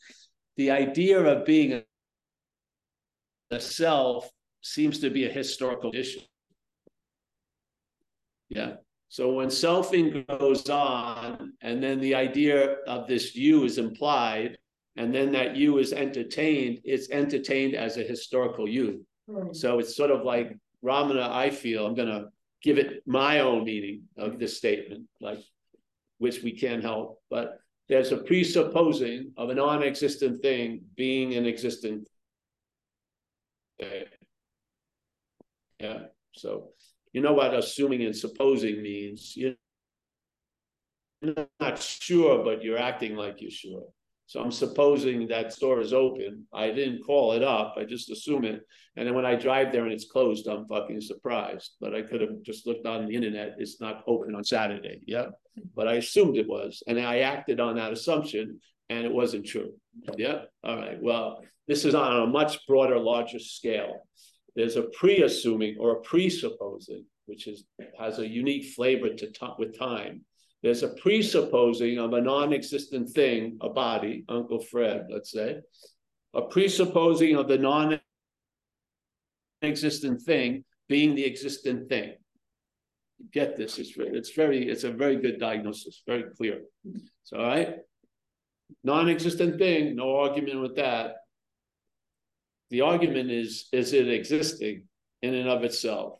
[0.57, 1.82] The idea of being
[3.50, 4.28] a self
[4.61, 6.20] seems to be a historical issue.
[8.48, 8.74] Yeah.
[9.09, 14.59] So when selfing goes on, and then the idea of this you is implied,
[14.97, 19.05] and then that you is entertained, it's entertained as a historical you.
[19.30, 19.53] Hmm.
[19.53, 22.26] So it's sort of like Ramana, I feel, I'm going to
[22.62, 25.38] give it my own meaning of this statement, like
[26.18, 31.47] which we can't help, but there's a presupposing of a non existent thing being an
[31.47, 32.09] existent
[35.80, 35.99] yeah.
[36.34, 36.68] So
[37.12, 39.36] you know what assuming and supposing means.
[39.36, 39.55] You're
[41.61, 43.84] not sure, but you're acting like you're sure.
[44.33, 46.47] So I'm supposing that store is open.
[46.55, 47.74] I didn't call it up.
[47.76, 48.62] I just assume it.
[48.97, 51.72] And then when I drive there and it's closed, I'm fucking surprised.
[51.83, 53.57] But I could have just looked on the internet.
[53.59, 55.03] It's not open on Saturday.
[55.07, 55.26] Yeah.
[55.76, 56.83] But I assumed it was.
[56.87, 58.59] And I acted on that assumption
[58.89, 59.74] and it wasn't true.
[60.16, 60.45] Yeah.
[60.64, 60.97] All right.
[60.99, 64.09] Well, this is on a much broader, larger scale.
[64.57, 67.64] There's a pre-assuming or a presupposing, which is
[68.01, 70.24] has a unique flavor to with time.
[70.62, 75.56] There's a presupposing of a non-existent thing, a body, Uncle Fred, let's say,
[76.34, 77.58] a presupposing of the
[79.62, 82.14] non-existent thing being the existent thing.
[83.32, 83.78] Get this?
[83.78, 86.62] It's it's very it's a very good diagnosis, very clear.
[87.22, 87.76] So, all right,
[88.82, 91.16] non-existent thing, no argument with that
[92.72, 94.84] the argument is is it existing
[95.20, 96.18] in and of itself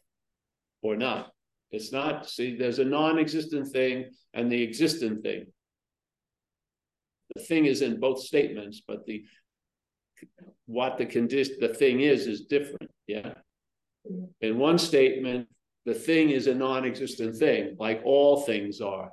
[0.83, 1.32] or not
[1.73, 5.47] it's not see there's a non-existent thing and the existent thing.
[7.35, 9.25] The thing is in both statements but the
[10.67, 13.35] what the condition the thing is is different yeah?
[14.41, 15.49] In one statement
[15.87, 19.11] the thing is a non-existent thing like all things are.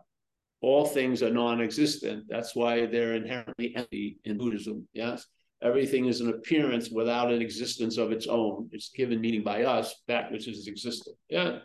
[0.62, 2.26] All things are non-existent.
[2.28, 5.26] That's why they're inherently empty in buddhism yes?
[5.62, 8.70] Everything is an appearance without an existence of its own.
[8.72, 11.18] It's given meaning by us, that which is existent.
[11.30, 11.60] Yeah,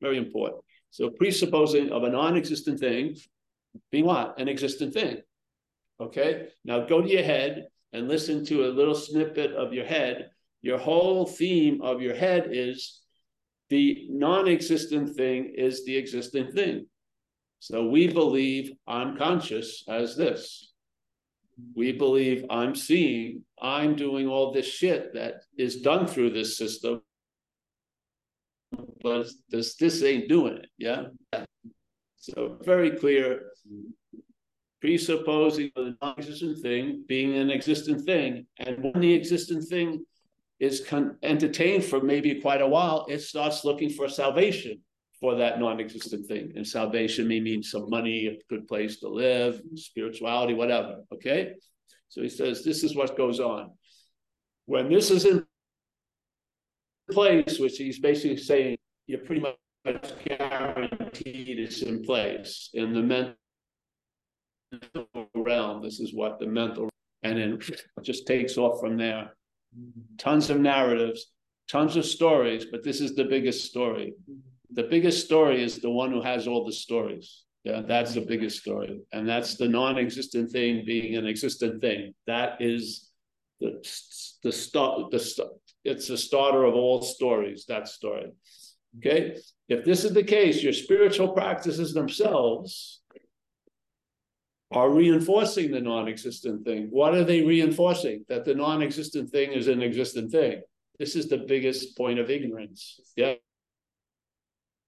[0.00, 0.62] very important.
[0.90, 3.16] So presupposing of a non-existent thing
[3.90, 4.38] being what?
[4.38, 5.18] An existent thing.
[6.00, 10.30] Okay, now go to your head and listen to a little snippet of your head.
[10.62, 13.00] Your whole theme of your head is
[13.70, 16.86] the non-existent thing is the existent thing.
[17.60, 20.74] So we believe I'm conscious as this
[21.74, 27.02] we believe I'm seeing, I'm doing all this shit that is done through this system,
[29.04, 30.68] but this this ain't doing it.
[30.78, 31.02] Yeah.
[32.16, 33.26] So very clear,
[34.80, 40.04] presupposing the non-existent thing being an existent thing, and when the existent thing
[40.58, 44.80] is con- entertained for maybe quite a while, it starts looking for salvation
[45.20, 46.52] for that non-existent thing.
[46.56, 51.04] And salvation may mean some money, a good place to live, spirituality, whatever.
[51.12, 51.54] Okay.
[52.08, 53.72] So he says, this is what goes on.
[54.66, 55.44] When this is in
[57.10, 58.76] place, which he's basically saying,
[59.06, 59.56] you're pretty much
[60.24, 63.36] guaranteed it's in place in the mental
[65.34, 65.82] realm.
[65.82, 66.88] This is what the mental,
[67.22, 67.58] and then
[68.02, 69.36] just takes off from there.
[70.18, 71.32] Tons of narratives,
[71.70, 74.14] tons of stories, but this is the biggest story.
[74.72, 77.42] The biggest story is the one who has all the stories.
[77.64, 79.00] Yeah, that's the biggest story.
[79.12, 82.14] And that's the non-existent thing being an existent thing.
[82.26, 83.10] That is
[83.60, 83.80] the
[84.42, 85.50] the start the
[85.84, 88.32] it's the starter of all stories, that story.
[88.98, 89.36] Okay.
[89.68, 93.00] If this is the case, your spiritual practices themselves
[94.70, 96.88] are reinforcing the non-existent thing.
[96.90, 98.24] What are they reinforcing?
[98.28, 100.62] That the non-existent thing is an existent thing.
[100.98, 103.00] This is the biggest point of ignorance.
[103.16, 103.34] Yeah.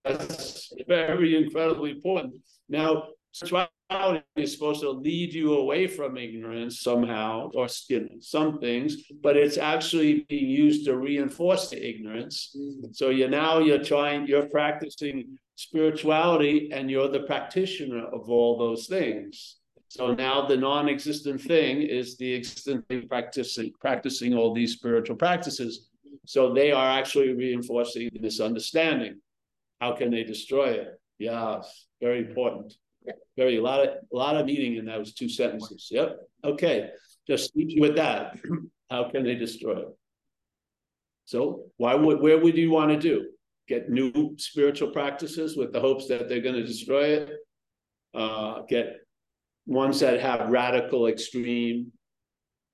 [0.04, 2.34] That's very incredibly important.
[2.68, 8.58] Now, spirituality is supposed to lead you away from ignorance somehow, or you know, some
[8.58, 12.56] things, but it's actually being used to reinforce the ignorance.
[12.92, 18.86] So you're now you're trying, you're practicing spirituality, and you're the practitioner of all those
[18.86, 19.56] things.
[19.88, 25.88] So now the non-existent thing is the existent thing practicing practicing all these spiritual practices.
[26.26, 29.20] So they are actually reinforcing this understanding.
[29.80, 30.88] How can they destroy it?
[31.18, 32.74] Yes, very important.
[33.36, 35.88] Very a lot of a lot of meaning in those two sentences.
[35.90, 36.16] Yep.
[36.44, 36.90] Okay.
[37.26, 38.36] Just leave you with that.
[38.90, 39.88] How can they destroy it?
[41.24, 43.26] So why would where would you want to do?
[43.68, 47.30] Get new spiritual practices with the hopes that they're going to destroy it.
[48.14, 48.94] Uh, get
[49.66, 51.92] ones that have radical extreme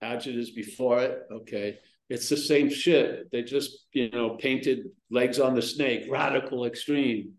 [0.02, 1.18] adjectives before it.
[1.32, 1.78] Okay.
[2.10, 3.30] It's the same shit.
[3.32, 4.80] They just, you know, painted
[5.10, 7.32] legs on the snake, radical extreme.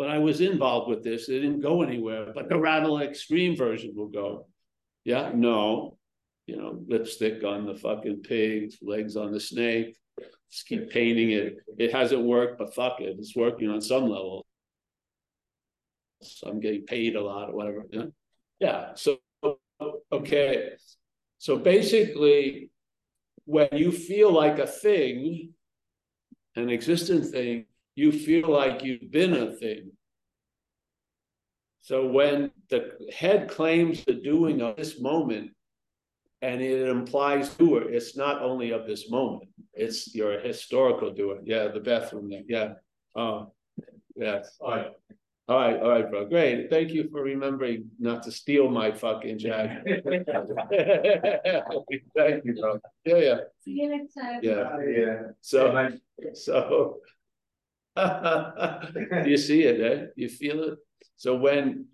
[0.00, 3.92] When I was involved with this, it didn't go anywhere, but the rattle extreme version
[3.94, 4.46] will go.
[5.04, 5.98] Yeah, no,
[6.46, 9.98] you know, lipstick on the fucking pig, legs on the snake.
[10.50, 11.58] Just keep painting it.
[11.76, 14.46] It hasn't worked, but fuck it, it's working on some level.
[16.22, 17.84] So I'm getting paid a lot or whatever.
[17.90, 18.06] Yeah.
[18.58, 18.94] Yeah.
[18.94, 19.18] So
[20.10, 20.76] okay.
[21.36, 22.70] So basically,
[23.44, 25.52] when you feel like a thing,
[26.56, 27.66] an existent thing,
[28.00, 29.92] you feel like you've been a thing.
[31.82, 32.80] So when the
[33.14, 35.50] head claims the doing of this moment,
[36.40, 41.40] and it implies doer, it's not only of this moment, it's your historical doer.
[41.44, 42.46] Yeah, the bathroom there.
[42.48, 42.70] Yeah.
[43.14, 43.52] Oh,
[44.16, 44.56] yes.
[44.60, 44.92] All right.
[45.48, 46.26] All right, all right, bro.
[46.26, 46.70] Great.
[46.70, 49.82] Thank you for remembering not to steal my fucking jacket.
[52.16, 52.78] Thank you, bro.
[53.04, 53.38] Yeah, yeah.
[53.64, 54.40] See you next time.
[54.42, 54.78] Yeah.
[54.86, 55.22] Yeah.
[55.40, 55.90] So,
[56.34, 57.00] so
[59.26, 60.06] you see it, eh?
[60.16, 60.78] You feel it.
[61.16, 61.86] So when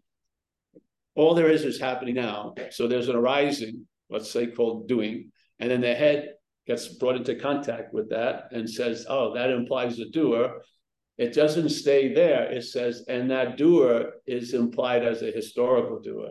[1.14, 5.70] all there is is happening now, so there's an arising, let's say called doing, and
[5.70, 6.34] then the head
[6.66, 10.62] gets brought into contact with that and says, "Oh, that implies a doer."
[11.18, 12.50] It doesn't stay there.
[12.52, 16.30] It says, and that doer is implied as a historical doer.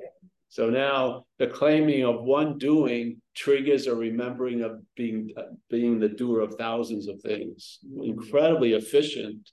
[0.50, 5.34] So now the claiming of one doing triggers a remembering of being
[5.70, 7.80] being the doer of thousands of things.
[8.02, 9.52] Incredibly efficient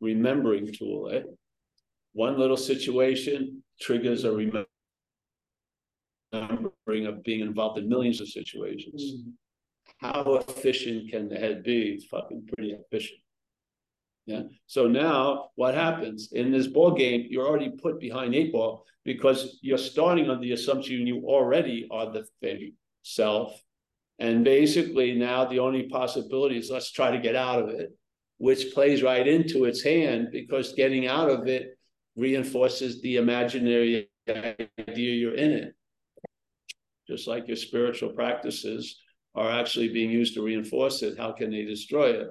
[0.00, 1.10] remembering tool.
[1.12, 1.22] Eh?
[2.12, 4.66] One little situation triggers a remembering
[7.06, 9.02] of being involved in millions of situations.
[9.02, 9.30] Mm-hmm.
[9.98, 11.90] How efficient can the head be?
[11.90, 13.20] It's fucking pretty efficient.
[14.26, 14.42] Yeah.
[14.66, 17.26] So now what happens in this ball game?
[17.28, 22.12] You're already put behind eight ball because you're starting on the assumption you already are
[22.12, 23.60] the thing self.
[24.18, 27.90] And basically now the only possibility is let's try to get out of it,
[28.38, 31.78] which plays right into its hand because getting out of it
[32.16, 35.74] reinforces the imaginary idea you're in it.
[37.08, 39.00] Just like your spiritual practices
[39.34, 42.28] are actually being used to reinforce it, how can they destroy it?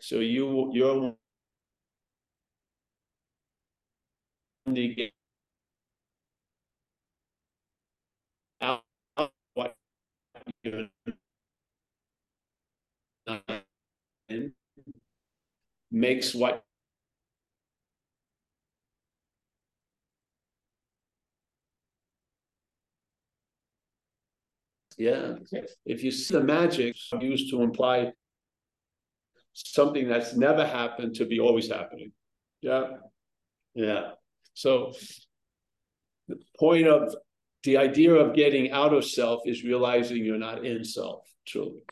[0.00, 1.14] So you you're
[4.66, 5.10] the
[8.60, 8.82] out
[9.54, 9.74] what
[15.90, 16.62] makes what
[24.98, 25.34] yeah.
[25.86, 28.12] If you see the magic used to imply
[29.66, 32.12] something that's never happened to be always happening
[32.60, 32.88] yeah
[33.74, 34.10] yeah
[34.54, 34.92] so
[36.28, 37.14] the point of
[37.64, 41.82] the idea of getting out of self is realizing you're not in self, truly.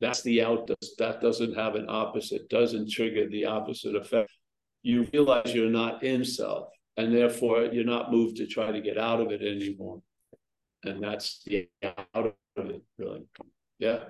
[0.00, 4.30] That's the out, that doesn't have an opposite, doesn't trigger the opposite effect.
[4.82, 8.96] you realize you're not in self, and therefore you're not moved to try to get
[8.96, 10.00] out of it anymore.
[10.84, 11.68] And that's the
[12.14, 13.24] out of it, really.
[13.78, 14.04] Yeah.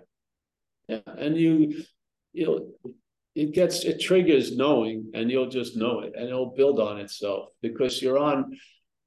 [0.89, 1.85] Yeah, and you,
[2.33, 2.93] you know,
[3.35, 7.51] it gets it triggers knowing, and you'll just know it, and it'll build on itself
[7.63, 8.59] because you're on,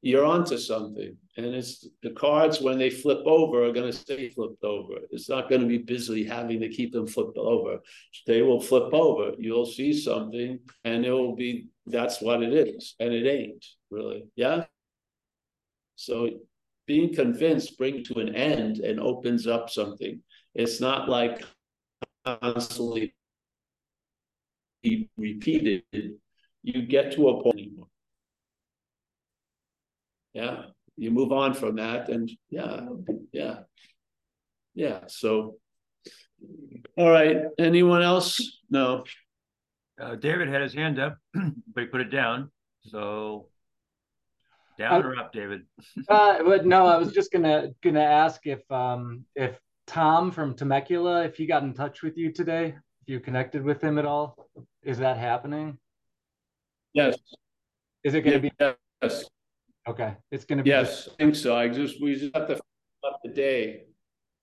[0.02, 4.30] you're onto something, and it's the cards when they flip over are going to stay
[4.30, 4.95] flipped over.
[5.11, 7.80] It's not going to be busy having to keep them flipped over.
[8.26, 9.31] They will flip over.
[9.38, 14.23] You'll see something, and it will be that's what it is, and it ain't really.
[14.35, 14.65] Yeah.
[15.95, 16.30] So
[16.88, 20.22] being convinced brings to an end and opens up something.
[20.56, 21.43] It's not like
[22.26, 23.14] constantly
[24.84, 25.84] be repeated,
[26.64, 27.88] you get to a point anymore.
[30.34, 30.64] Yeah,
[30.98, 32.88] you move on from that, and yeah,
[33.31, 33.60] yeah,
[34.73, 35.02] yeah.
[35.07, 35.57] So,
[36.98, 37.43] all right.
[37.60, 38.60] Anyone else?
[38.69, 39.03] No.
[39.99, 42.49] Uh, David had his hand up, but he put it down.
[42.84, 43.49] So
[44.80, 45.65] down I- or up, David?
[46.07, 49.60] Uh, but no, I was just gonna gonna ask if um if
[49.91, 52.68] Tom from Temecula, if he got in touch with you today,
[53.01, 54.47] if you connected with him at all,
[54.84, 55.77] is that happening?
[56.93, 57.18] Yes.
[58.05, 58.51] Is it gonna be
[59.01, 59.26] Yes.
[59.85, 60.15] okay?
[60.31, 61.09] It's gonna be Yes.
[61.09, 61.57] I think so.
[61.57, 63.88] I just we just have to fill up the day.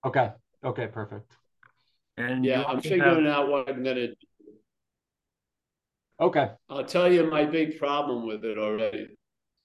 [0.05, 0.33] okay.
[0.63, 1.35] Okay, perfect.
[2.19, 4.09] And Yeah, I'm figuring have- out what I'm gonna.
[4.09, 4.15] do.
[6.21, 6.51] Okay.
[6.69, 9.17] I'll tell you my big problem with it already.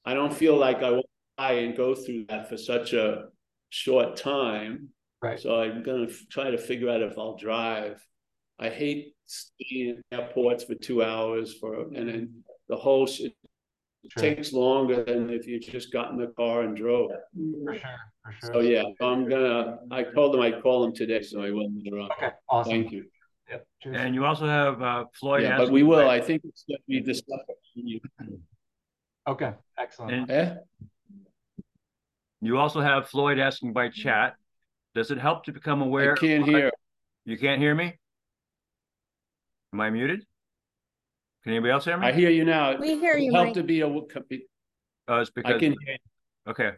[0.06, 3.30] I don't feel like I want to try and go through that for such a
[3.70, 4.94] short time.
[5.24, 5.40] Right.
[5.40, 8.06] So I'm gonna f- try to figure out if I'll drive.
[8.60, 13.34] I hate staying in airports for two hours for, and then the whole shit
[14.10, 14.22] Sure.
[14.22, 17.10] takes longer than if you just got in the car and drove.
[17.66, 17.90] For sure.
[18.22, 18.54] For sure.
[18.54, 22.00] So yeah, I'm gonna, I told them I'd call them today, so I will later
[22.00, 22.10] on.
[22.12, 22.32] Okay.
[22.50, 22.72] Awesome.
[22.74, 23.06] Thank you.
[23.50, 23.66] Yep.
[23.86, 25.44] And you also have uh, Floyd.
[25.44, 26.00] Yeah, but we will.
[26.00, 27.22] about- I think it's gonna be this.
[29.26, 29.54] Okay.
[29.78, 30.12] Excellent.
[30.12, 30.56] And Eh?
[32.42, 34.36] you also have Floyd asking by chat.
[34.96, 36.14] Does it help to become aware?
[36.14, 36.72] I can't hear.
[37.26, 37.98] You can't hear me?
[39.74, 40.26] Am I muted?
[41.44, 42.08] Can anybody else hear me?
[42.08, 42.78] I hear you now.
[42.78, 43.54] We hear you, Help Mike.
[43.56, 44.02] to be a, Oh,
[45.20, 45.98] it's I because can hear.
[46.48, 46.72] Okay.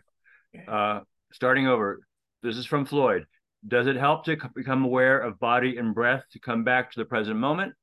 [0.67, 1.01] Uh,
[1.33, 1.99] starting over.
[2.41, 3.25] This is from Floyd.
[3.67, 7.05] Does it help to become aware of body and breath to come back to the
[7.05, 7.73] present moment?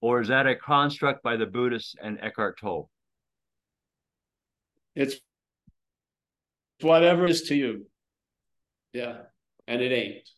[0.00, 2.90] Or is that a construct by the Buddhists and Eckhart Tolle?
[4.94, 5.16] It's
[6.80, 7.86] whatever it is to you.
[8.92, 9.18] Yeah,
[9.66, 10.28] and it ain't.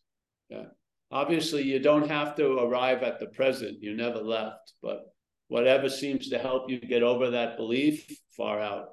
[0.49, 0.67] Yeah.
[1.11, 3.83] Obviously, you don't have to arrive at the present.
[3.83, 5.01] You never left, but
[5.49, 8.07] whatever seems to help you get over that belief,
[8.37, 8.89] far out.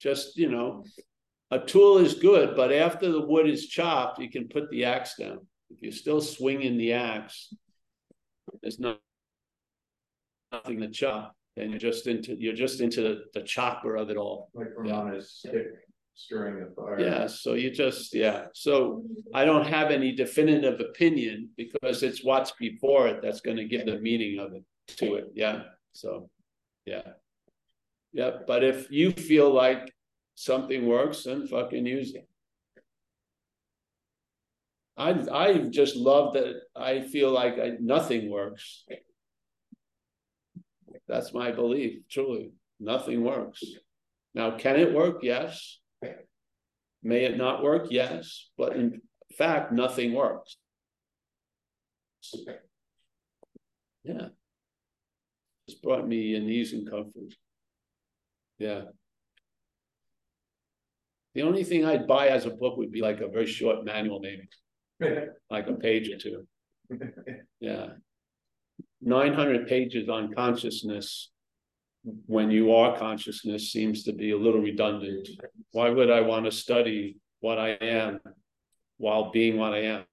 [0.00, 0.84] Just, you know,
[1.50, 5.14] a tool is good, but after the wood is chopped, you can put the axe
[5.16, 5.46] down.
[5.70, 7.54] If you're still swinging the axe,
[8.62, 8.96] there's no
[10.52, 11.34] nothing to chop.
[11.56, 14.50] And you're just into you're just into the, the chopper of it all.
[14.54, 14.68] Like
[15.44, 15.52] Yeah.
[16.16, 16.98] Stirring the fire.
[16.98, 22.52] Yeah, so you just, yeah, so I don't have any definitive opinion because it's what's
[22.52, 24.64] before it that's gonna give the meaning of it
[24.96, 25.62] to it, yeah,
[25.92, 26.28] so,
[26.86, 27.02] yeah.
[28.12, 29.92] Yeah, but if you feel like
[30.34, 32.26] something works, then fucking use it.
[34.96, 38.86] I, I just love that I feel like I, nothing works.
[41.06, 43.62] That's my belief, truly, nothing works.
[44.34, 45.18] Now, can it work?
[45.22, 45.78] Yes.
[47.02, 47.86] May it not work?
[47.90, 49.00] Yes, but in
[49.36, 50.56] fact, nothing works.
[54.02, 54.28] Yeah.
[55.68, 57.34] It's brought me in ease and comfort.
[58.58, 58.82] Yeah.
[61.34, 64.20] The only thing I'd buy as a book would be like a very short manual,
[64.20, 64.48] maybe,
[65.50, 66.46] like a page or two.
[67.60, 67.86] Yeah.
[69.00, 71.30] Nine hundred pages on consciousness.
[72.26, 75.28] When you are consciousness seems to be a little redundant.
[75.72, 78.20] Why would I want to study what I am
[78.98, 80.04] while being what I am?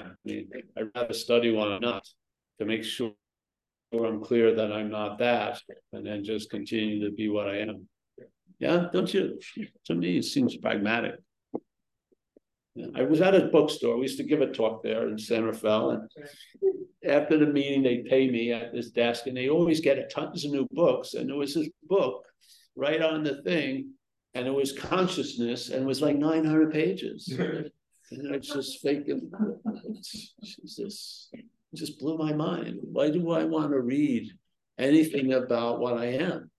[0.00, 2.06] I mean, I'd rather study what I'm not
[2.58, 3.12] to make sure
[3.92, 5.60] I'm clear that I'm not that,
[5.92, 7.86] and then just continue to be what I am.
[8.58, 9.38] Yeah, don't you?
[9.86, 11.16] To me, it seems pragmatic.
[12.74, 13.96] Yeah, I was at a bookstore.
[13.96, 16.08] We used to give a talk there in San Rafael, and
[17.06, 20.52] after the meeting, they pay me at this desk, and they always get tons of
[20.52, 21.14] new books.
[21.14, 22.24] And there was this book
[22.74, 23.90] right on the thing,
[24.34, 27.28] and it was consciousness, and it was like 900 pages.
[28.10, 29.30] And it's just thinking,
[30.42, 31.30] Jesus,
[31.74, 32.78] just blew my mind.
[32.82, 34.30] Why do I want to read
[34.78, 36.50] anything about what I am?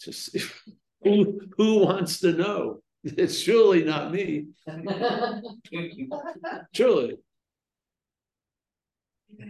[0.00, 0.36] Just
[1.04, 2.82] who who wants to know?
[3.02, 4.48] It's surely not me.
[6.74, 7.16] Surely.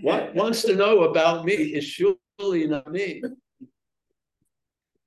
[0.02, 3.22] What wants to know about me is surely not me.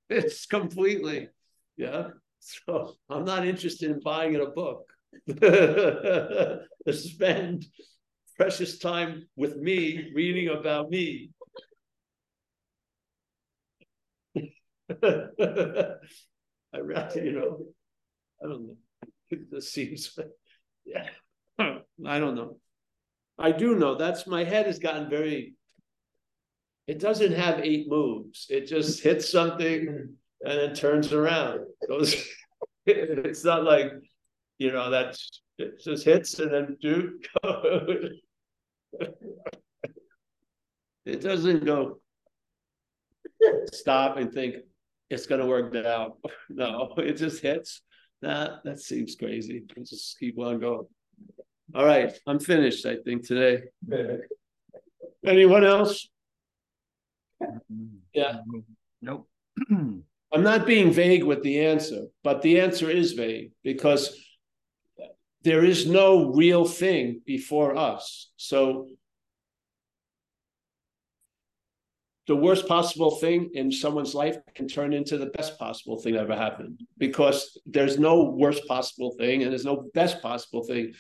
[0.09, 1.29] It's completely,
[1.77, 2.09] yeah.
[2.39, 4.85] So I'm not interested in buying it a book.
[5.27, 7.65] to spend
[8.35, 11.29] precious time with me reading about me.
[15.03, 17.65] I rather, you know,
[18.43, 18.77] I don't know.
[19.51, 20.17] This seems,
[20.85, 21.07] yeah,
[21.59, 22.57] I don't know.
[23.39, 25.55] I do know that's my head has gotten very.
[26.85, 28.47] It doesn't have eight moves.
[28.49, 31.61] It just hits something and it turns around.
[31.87, 32.15] Goes.
[32.85, 33.93] It's not like,
[34.57, 37.17] you know, that's it just hits and then do.
[41.05, 42.01] it doesn't go.
[43.71, 44.55] Stop and think
[45.09, 46.17] it's going to work out.
[46.49, 47.81] No, it just hits.
[48.23, 49.65] That that seems crazy.
[49.75, 50.87] Let's just keep on going.
[51.75, 52.85] All right, I'm finished.
[52.85, 53.63] I think today.
[55.25, 56.07] Anyone else?
[58.13, 58.37] Yeah.
[59.01, 59.27] Nope.
[59.69, 64.17] I'm not being vague with the answer, but the answer is vague because
[65.43, 68.31] there is no real thing before us.
[68.37, 68.87] So
[72.27, 76.21] the worst possible thing in someone's life can turn into the best possible thing that
[76.21, 80.93] ever happened because there's no worst possible thing and there's no best possible thing.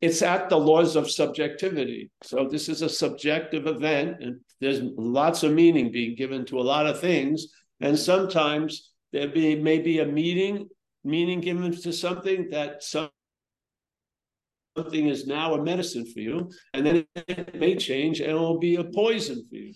[0.00, 2.10] It's at the laws of subjectivity.
[2.22, 6.62] So this is a subjective event, and there's lots of meaning being given to a
[6.62, 7.48] lot of things.
[7.80, 10.68] And sometimes there be maybe a meaning,
[11.04, 13.10] meaning given to something that some
[14.76, 18.58] something is now a medicine for you, and then it may change and it will
[18.58, 19.74] be a poison for you.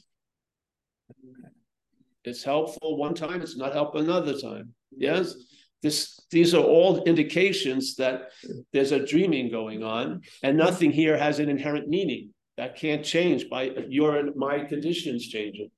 [2.25, 4.75] It's helpful one time, it's not helpful another time.
[4.97, 5.35] Yes.
[5.83, 8.31] This, these are all indications that
[8.73, 12.31] there's a dreaming going on, and nothing here has an inherent meaning.
[12.57, 15.71] That can't change by your and my conditions changing.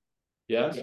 [0.46, 0.78] Yes.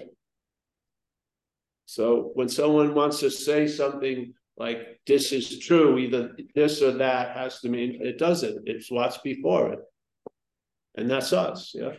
[1.86, 7.36] So when someone wants to say something like this is true, either this or that
[7.36, 8.68] has to mean it doesn't.
[8.68, 9.80] It's what's before it.
[10.96, 11.92] And that's us, yeah.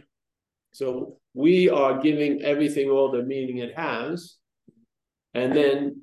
[0.72, 4.38] So we are giving everything all the meaning it has,
[5.34, 6.02] and then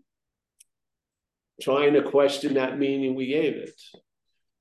[1.60, 3.80] trying to question that meaning we gave it.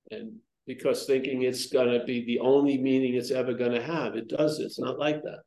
[0.09, 4.59] And because thinking it's gonna be the only meaning it's ever gonna have, it does.
[4.59, 5.41] It's not like that.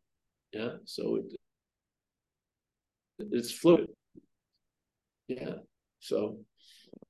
[0.53, 0.73] Yeah.
[0.85, 1.37] So it,
[3.33, 3.89] it's fluid.
[5.29, 5.55] Yeah.
[6.01, 6.39] So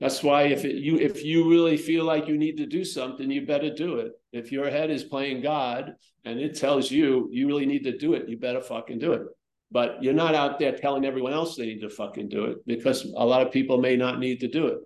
[0.01, 3.31] that's why if it, you if you really feel like you need to do something,
[3.31, 4.13] you better do it.
[4.33, 5.95] If your head is playing God
[6.25, 9.23] and it tells you you really need to do it, you better fucking do it.
[9.71, 13.05] But you're not out there telling everyone else they need to fucking do it because
[13.05, 14.79] a lot of people may not need to do it.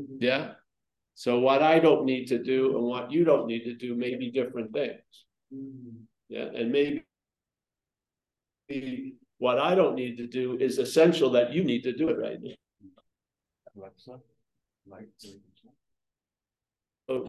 [0.00, 0.16] Mm-hmm.
[0.20, 0.52] Yeah.
[1.14, 4.14] So what I don't need to do and what you don't need to do may
[4.16, 5.00] be different things.
[5.54, 6.04] Mm-hmm.
[6.28, 6.48] Yeah.
[6.54, 7.04] And maybe
[9.38, 12.38] what I don't need to do is essential that you need to do it right
[12.42, 12.52] now.
[14.88, 15.08] Light.
[17.08, 17.26] Oh.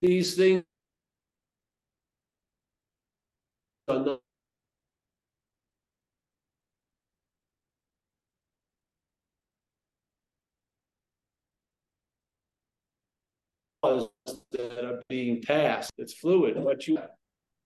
[0.00, 0.64] These things
[3.88, 4.20] are not
[13.82, 15.92] that are being passed.
[15.98, 16.56] It's fluid.
[16.56, 16.98] What you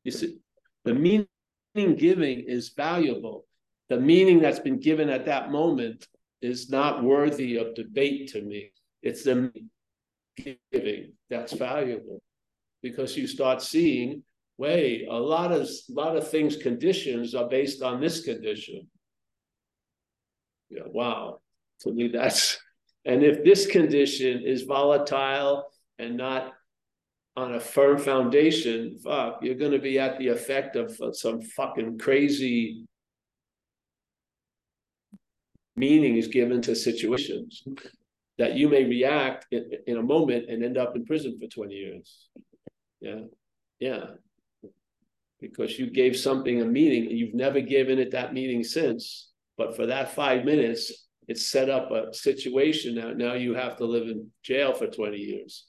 [0.04, 0.38] you see,
[0.84, 1.26] the meaning
[1.74, 3.47] giving is valuable.
[3.88, 6.06] The meaning that's been given at that moment
[6.42, 8.72] is not worthy of debate to me.
[9.02, 9.52] It's the
[10.72, 12.22] giving that's valuable
[12.82, 14.22] because you start seeing,
[14.56, 18.88] wait, a lot of a lot of things conditions are based on this condition.
[20.70, 21.40] Yeah, wow.
[21.80, 22.58] To me, that's
[23.04, 25.64] and if this condition is volatile
[25.98, 26.52] and not
[27.36, 31.98] on a firm foundation, fuck, you're going to be at the effect of some fucking
[31.98, 32.87] crazy
[35.78, 37.62] meaning is given to situations
[38.38, 41.74] that you may react in, in a moment and end up in prison for 20
[41.74, 42.28] years.
[43.00, 43.22] Yeah.
[43.80, 44.04] Yeah.
[45.40, 49.32] Because you gave something a meaning you've never given it that meaning since.
[49.56, 53.84] But for that five minutes, it set up a situation that now you have to
[53.84, 55.66] live in jail for 20 years.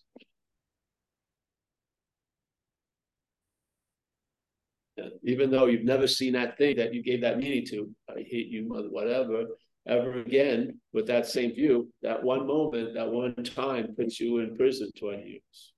[5.24, 8.48] even though you've never seen that thing that you gave that meaning to, I hate
[8.48, 9.46] you, mother, whatever,
[9.90, 14.56] ever again with that same view, that one moment, that one time puts you in
[14.56, 15.74] prison 20 years.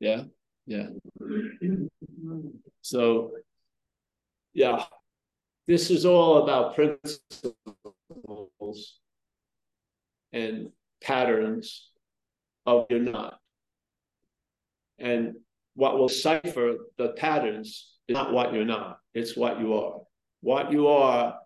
[0.00, 0.22] Yeah,
[0.66, 0.88] yeah.
[2.80, 3.32] So,
[4.54, 4.84] yeah,
[5.66, 7.20] this is all about principles
[10.32, 10.70] and
[11.02, 11.90] patterns
[12.66, 13.38] of you're not.
[14.98, 15.34] And
[15.74, 20.00] what will cipher the patterns is not what you're not, it's what you are.
[20.40, 21.38] What you are,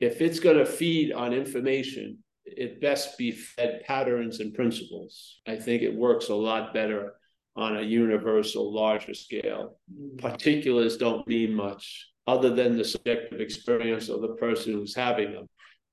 [0.00, 5.40] if it's going to feed on information, it best be fed patterns and principles.
[5.46, 7.14] I think it works a lot better
[7.56, 9.78] on a universal, larger scale.
[9.92, 10.18] Mm.
[10.18, 15.46] Particulars don't mean much other than the subjective experience of the person who's having them.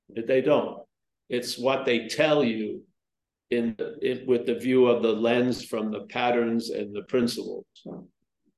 [0.09, 0.79] They don't.
[1.29, 2.83] It's what they tell you
[3.49, 7.65] in, in with the view of the lens from the patterns and the principles.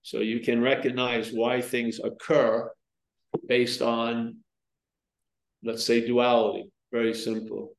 [0.04, 2.72] So you can recognize why things occur
[3.48, 4.38] based on,
[5.64, 6.70] let's say, duality.
[6.92, 7.76] Very simple.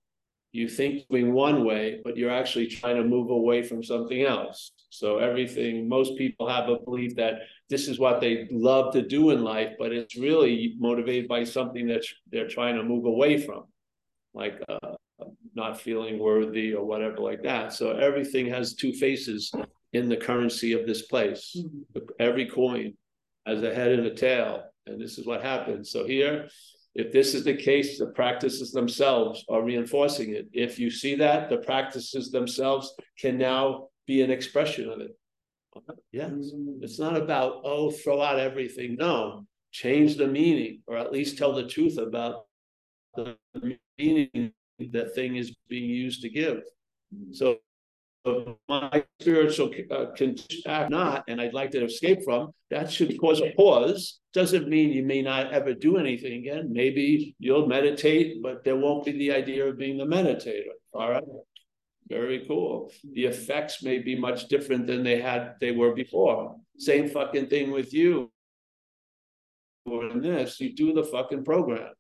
[0.53, 4.71] You think moving one way, but you're actually trying to move away from something else.
[4.91, 9.31] So everything, most people have a belief that this is what they love to do
[9.31, 13.65] in life, but it's really motivated by something that they're trying to move away from,
[14.33, 14.95] like uh,
[15.57, 17.73] not feeling worthy or whatever like that.
[17.73, 19.53] So everything has two faces
[19.93, 21.57] in the currency of this place.
[21.57, 21.99] Mm-hmm.
[22.21, 22.95] Every coin
[23.45, 25.91] has a head and a tail, and this is what happens.
[25.91, 26.49] So here,
[26.95, 30.49] if this is the case, the practices themselves are reinforcing it.
[30.53, 35.17] If you see that, the practices themselves can now be an expression of it.
[36.13, 36.31] Yes,
[36.83, 38.95] it's not about, oh, throw out everything.
[38.97, 42.47] No, change the meaning, or at least tell the truth about
[43.17, 43.37] the
[43.99, 46.63] meaning that thing is being used to give.
[47.33, 47.59] So
[48.69, 54.21] my spiritual uh, not, and I'd like to escape from, that should cause a pause.
[54.33, 56.73] Doesn't mean you may not ever do anything again.
[56.73, 60.73] Maybe you'll meditate, but there won't be the idea of being the meditator.
[60.93, 61.25] All right.
[62.09, 62.93] Very cool.
[63.13, 66.57] The effects may be much different than they had they were before.
[66.79, 68.31] Same fucking thing with you.
[69.87, 71.93] Or in this, you do the fucking program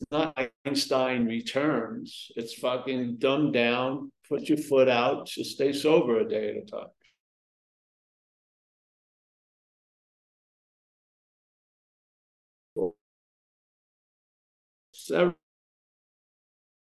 [0.00, 2.30] it's not Einstein returns.
[2.36, 6.66] It's fucking dumb down, put your foot out, just stay sober a day at a
[6.66, 6.88] time.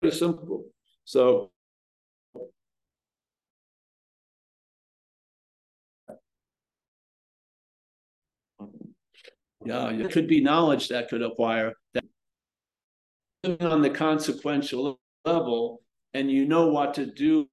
[0.02, 0.66] Very simple.
[1.04, 1.50] So
[9.64, 12.04] yeah, it could be knowledge that could acquire that
[13.44, 15.82] on the consequential level
[16.14, 17.48] and you know what to do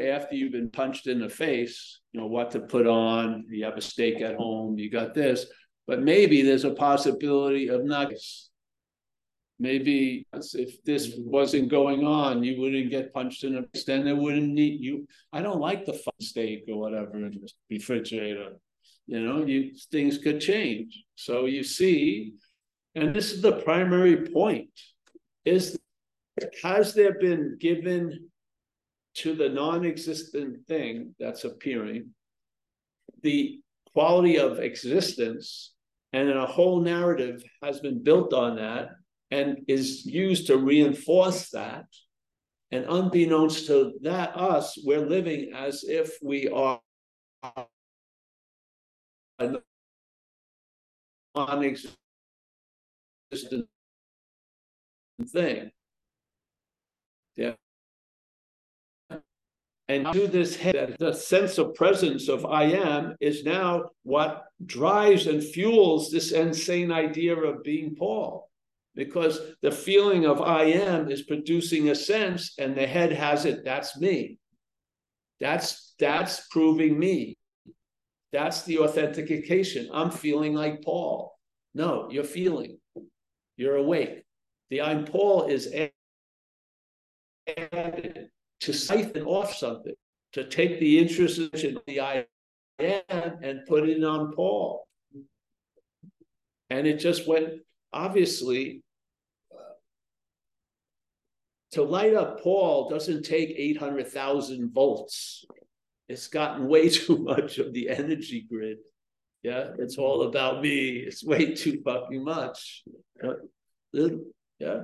[0.00, 3.76] after you've been punched in the face, you know, what to put on, you have
[3.76, 5.46] a steak at home, you got this,
[5.86, 8.50] but maybe there's a possibility of nuggets.
[9.58, 14.12] Maybe if this wasn't going on, you wouldn't get punched in the face, then they
[14.12, 15.06] wouldn't need you.
[15.32, 18.56] I don't like the steak or whatever in the refrigerator.
[19.06, 21.04] You know, you things could change.
[21.14, 22.34] So you see,
[22.94, 24.70] and this is the primary point
[25.46, 25.78] is
[26.62, 28.28] has there been given
[29.14, 32.10] to the non-existent thing that's appearing
[33.22, 33.60] the
[33.94, 35.72] quality of existence
[36.12, 38.90] and a whole narrative has been built on that
[39.30, 41.86] and is used to reinforce that?
[42.72, 46.80] And unbeknownst to that us we're living as if we are
[51.34, 51.96] non-existent
[55.24, 55.70] thing.
[57.36, 57.54] Yeah.
[59.88, 65.28] And to this head, the sense of presence of I am is now what drives
[65.28, 68.50] and fuels this insane idea of being Paul.
[68.96, 73.62] Because the feeling of I am is producing a sense, and the head has it,
[73.64, 74.38] that's me.
[75.38, 77.36] That's that's proving me.
[78.32, 79.88] That's the authentication.
[79.92, 81.36] I'm feeling like Paul.
[81.74, 82.78] No, you're feeling.
[83.56, 84.25] You're awake.
[84.70, 85.72] The I'm Paul is
[87.46, 88.30] added
[88.60, 89.94] to siphon off something,
[90.32, 92.26] to take the interest in the I
[92.80, 94.86] am and put it on Paul.
[96.68, 97.60] And it just went,
[97.92, 98.82] obviously,
[99.52, 99.74] uh,
[101.72, 105.44] to light up Paul doesn't take 800,000 volts.
[106.08, 108.78] It's gotten way too much of the energy grid.
[109.42, 110.96] Yeah, it's all about me.
[110.96, 112.82] It's way too fucking much.
[113.22, 113.34] Uh,
[114.58, 114.82] yeah.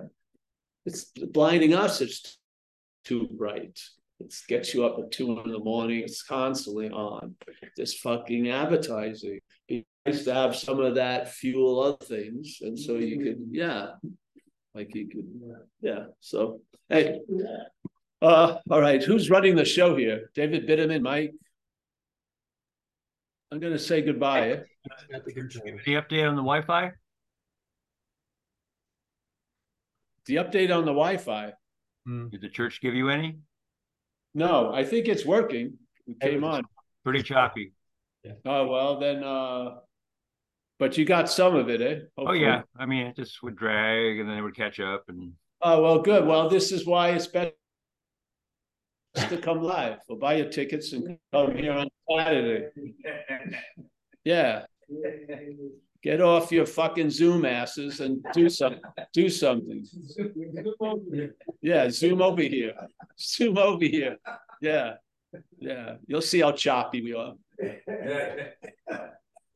[0.84, 2.38] It's blinding us, it's
[3.04, 3.80] too bright.
[4.20, 6.00] It gets you up at two in the morning.
[6.00, 7.34] It's constantly on.
[7.76, 9.40] This fucking advertising.
[9.68, 12.58] It nice to have some of that fuel other things.
[12.60, 13.92] And so you could, yeah.
[14.74, 15.26] Like you could,
[15.80, 16.04] yeah.
[16.20, 17.20] So hey.
[18.20, 20.30] Uh, all right, who's running the show here?
[20.34, 21.34] David Bitterman, Mike.
[23.50, 24.60] I'm gonna say goodbye.
[25.12, 26.92] Any update on the Wi-Fi?
[30.26, 31.52] The update on the Wi-Fi.
[32.06, 32.28] Hmm.
[32.28, 33.38] Did the church give you any?
[34.34, 35.78] No, I think it's working.
[36.06, 36.62] It came on.
[37.04, 37.72] Pretty choppy.
[38.44, 39.78] Oh, well, then, uh,
[40.78, 41.98] but you got some of it, eh?
[42.16, 45.32] Oh yeah, I mean it just would drag and then it would catch up and
[45.64, 46.26] Oh, well, good.
[46.26, 47.52] Well, this is why it's better
[49.14, 49.98] to come live.
[50.08, 52.68] We'll buy your tickets and come here on Saturday.
[54.24, 54.66] Yeah,
[56.02, 58.76] get off your fucking Zoom asses and do some,
[59.12, 59.86] do something.
[61.60, 62.74] Yeah, zoom over here.
[63.18, 64.16] Zoom over here.
[64.60, 64.94] Yeah,
[65.58, 65.96] yeah.
[66.06, 67.34] You'll see how choppy we are.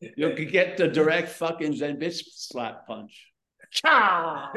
[0.01, 3.33] You could get the direct fucking Zen bitch slap punch.
[3.71, 4.53] Cha!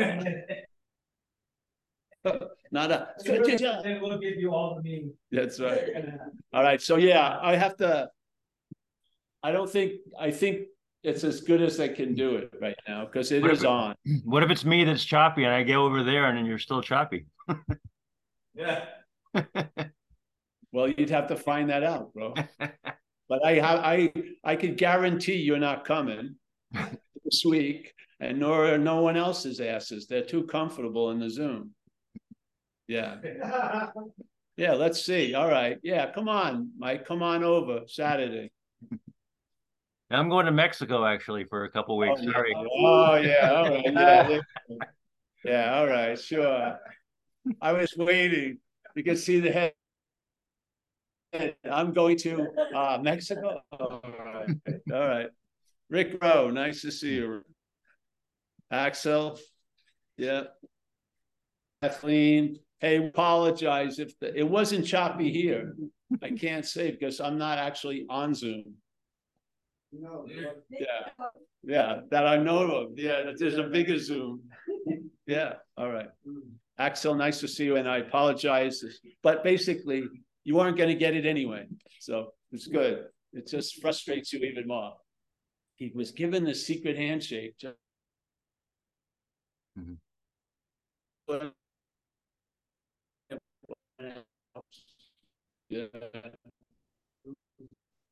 [2.72, 3.08] Not a.
[3.26, 5.14] we'll give you all the means.
[5.32, 5.90] That's right.
[6.54, 8.10] All right, so yeah, I have to.
[9.42, 10.68] I don't think, I think
[11.04, 13.96] it's as good as I can do it right now, because it is on.
[14.26, 16.82] what if it's me that's choppy and I get over there and then you're still
[16.82, 17.26] choppy?
[18.54, 18.86] Yeah.
[20.72, 22.34] Well, you'd have to find that out, bro.
[23.28, 24.12] But I have, I,
[24.44, 26.36] I could guarantee you're not coming
[26.74, 30.08] this week, and nor are no one else's asses.
[30.08, 31.76] They're too comfortable in the Zoom.
[32.88, 33.18] Yeah,
[34.58, 35.36] yeah, let's see.
[35.36, 38.50] All right, yeah, come on, Mike, come on over Saturday.
[40.12, 42.22] I'm going to Mexico actually for a couple weeks.
[42.24, 42.54] Oh, Sorry.
[42.56, 44.40] Oh, yeah, all right, yeah.
[45.46, 46.78] Yeah, all right, sure.
[47.62, 48.58] I was waiting.
[48.96, 49.74] You can see the head.
[51.70, 53.62] I'm going to uh Mexico.
[53.72, 54.50] All right,
[54.92, 55.30] all right.
[55.90, 57.44] Rick Rowe, nice to see you.
[58.72, 59.40] Axel,
[60.18, 60.44] yeah.
[61.82, 65.76] Kathleen, hey, apologize if the, it wasn't choppy here.
[66.22, 68.76] I can't say because I'm not actually on Zoom.
[69.92, 71.28] Yeah,
[71.64, 72.98] yeah, that I know of.
[72.98, 74.44] Yeah, there's a bigger Zoom.
[75.28, 76.10] Yeah, all right.
[76.80, 78.84] Axel, nice to see you, and I apologize,
[79.22, 80.04] but basically,
[80.44, 81.68] you aren't gonna get it anyway,
[82.00, 83.06] so it's good.
[83.34, 84.94] It just frustrates you even more.
[85.76, 87.56] He was given the secret handshake.
[87.60, 87.76] ju-
[89.78, 89.98] Mhm.
[95.70, 95.86] Yeah.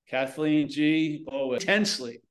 [0.09, 2.21] Kathleen G, oh, intensely.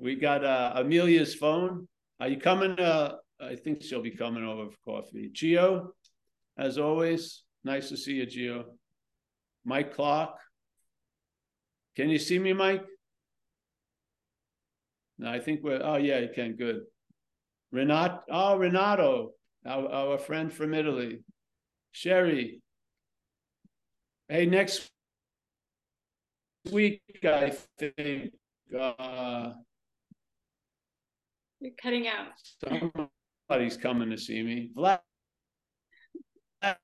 [0.00, 1.88] We got uh Amelia's phone.
[2.20, 2.78] Are you coming?
[2.78, 5.30] Uh, I think she'll be coming over for coffee.
[5.32, 5.92] Geo,
[6.56, 8.64] as always, nice to see you, Geo.
[9.64, 10.30] Mike Clark.
[11.94, 12.84] Can you see me, Mike?
[15.18, 16.82] No, I think we're, oh yeah, you can, good.
[17.74, 19.32] Renat, oh, Renato,
[19.66, 21.20] our, our friend from Italy.
[21.92, 22.60] Sherry.
[24.28, 24.88] Hey, next
[26.70, 28.32] week, I think,
[28.78, 29.52] uh,
[31.60, 32.32] You're cutting out.
[33.48, 34.70] somebody's coming to see me.
[34.76, 35.00] Vlad,
[36.62, 36.76] I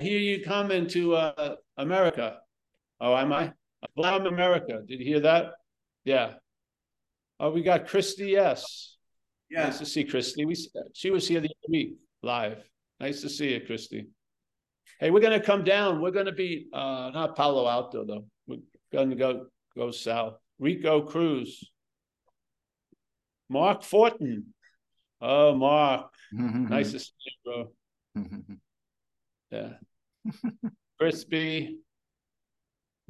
[0.00, 2.38] hear you coming to, uh, America.
[3.00, 3.52] Oh, am I?
[3.96, 4.82] Vlad, America.
[4.86, 5.52] Did you hear that?
[6.04, 6.34] Yeah.
[7.38, 8.96] Oh, we got Christy, yes.
[9.50, 10.44] Nice to see Christy.
[10.44, 10.54] We,
[10.92, 12.62] she was here the other week, live.
[13.00, 14.06] Nice to see you, Christy.
[15.00, 16.00] Hey, we're gonna come down.
[16.00, 18.26] We're gonna be, uh, not Palo Alto, though.
[18.92, 19.46] We're gonna go,
[19.76, 20.36] go south.
[20.58, 21.70] Rico Cruz.
[23.48, 24.46] Mark Fortin.
[25.20, 26.68] Oh, Mark, mm-hmm.
[26.68, 27.72] nice to see you, bro.
[28.16, 28.54] Mm-hmm.
[29.50, 29.72] Yeah.
[30.98, 31.78] Crispy.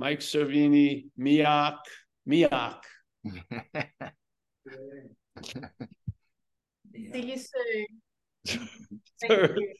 [0.01, 1.77] Mike Servini, Miak,
[2.27, 2.81] Miak.
[7.13, 7.87] See you soon.
[9.21, 9.75] Thank you.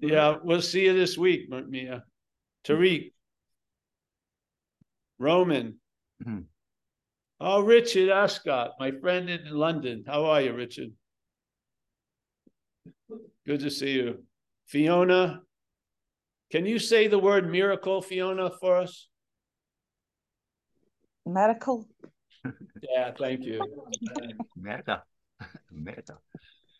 [0.00, 2.04] Yeah, we'll see you this week, Mia.
[2.64, 3.10] Tariq.
[5.18, 5.80] Roman.
[6.24, 6.46] Mhm.
[7.40, 10.04] Oh, Richard Ascot, my friend in London.
[10.06, 10.92] How are you, Richard?
[13.44, 14.24] Good to see you.
[14.66, 15.42] Fiona.
[16.50, 19.08] Can you say the word miracle, Fiona, for us?
[21.26, 21.88] Miracle.
[22.82, 23.60] Yeah, thank you.
[24.56, 25.02] Meta.
[25.72, 26.18] Meta.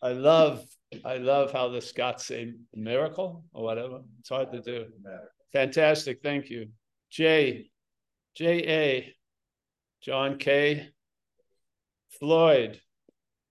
[0.02, 0.62] I love,
[1.02, 4.02] I love how the Scots say miracle or whatever.
[4.20, 4.86] It's hard to do.
[5.52, 6.68] Fantastic, thank you.
[7.10, 7.70] J,
[8.34, 9.14] J A,
[10.02, 10.88] John K,
[12.18, 12.80] Floyd,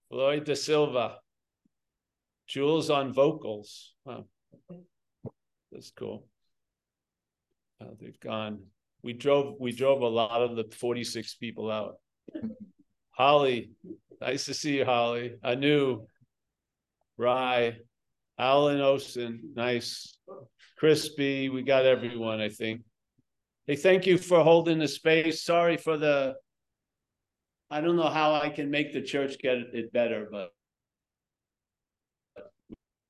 [0.10, 1.18] Floyd De Silva,
[2.48, 3.94] Jules on vocals.
[4.06, 4.26] Wow.
[5.72, 6.28] That's cool.
[7.82, 8.60] Uh, they've gone.
[9.02, 11.96] We drove, we drove a lot of the forty-six people out.
[13.12, 13.72] Holly,
[14.22, 15.36] nice to see you, Holly.
[15.44, 16.06] Anu,
[17.18, 17.78] Rye,
[18.38, 20.18] Alan Olson, nice.
[20.78, 22.82] Crispy, we got everyone, I think.
[23.66, 25.44] Hey, thank you for holding the space.
[25.44, 26.36] Sorry for the.
[27.70, 30.50] I don't know how I can make the church get it better, but.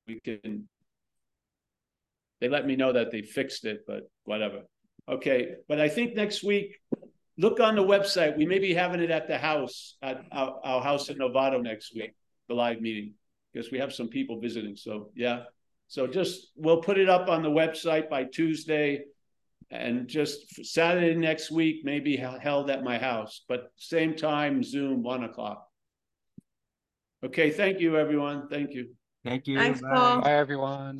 [0.06, 0.68] We can.
[2.40, 4.62] They let me know that they fixed it, but whatever.
[5.08, 6.78] Okay, but I think next week,
[7.36, 8.36] look on the website.
[8.36, 11.94] We may be having it at the house, at our, our house in Novato next
[11.94, 12.14] week,
[12.48, 13.14] the live meeting.
[13.52, 15.44] Because we have some people visiting, so yeah.
[15.88, 19.04] So just, we'll put it up on the website by Tuesday.
[19.70, 25.24] And just Saturday next week, maybe held at my house, but same time, Zoom, one
[25.24, 25.66] o'clock.
[27.24, 28.48] Okay, thank you, everyone.
[28.48, 28.90] Thank you.
[29.24, 29.58] Thank you.
[29.58, 29.88] Thanks, bye.
[29.94, 30.20] Paul.
[30.20, 30.92] Bye, everyone.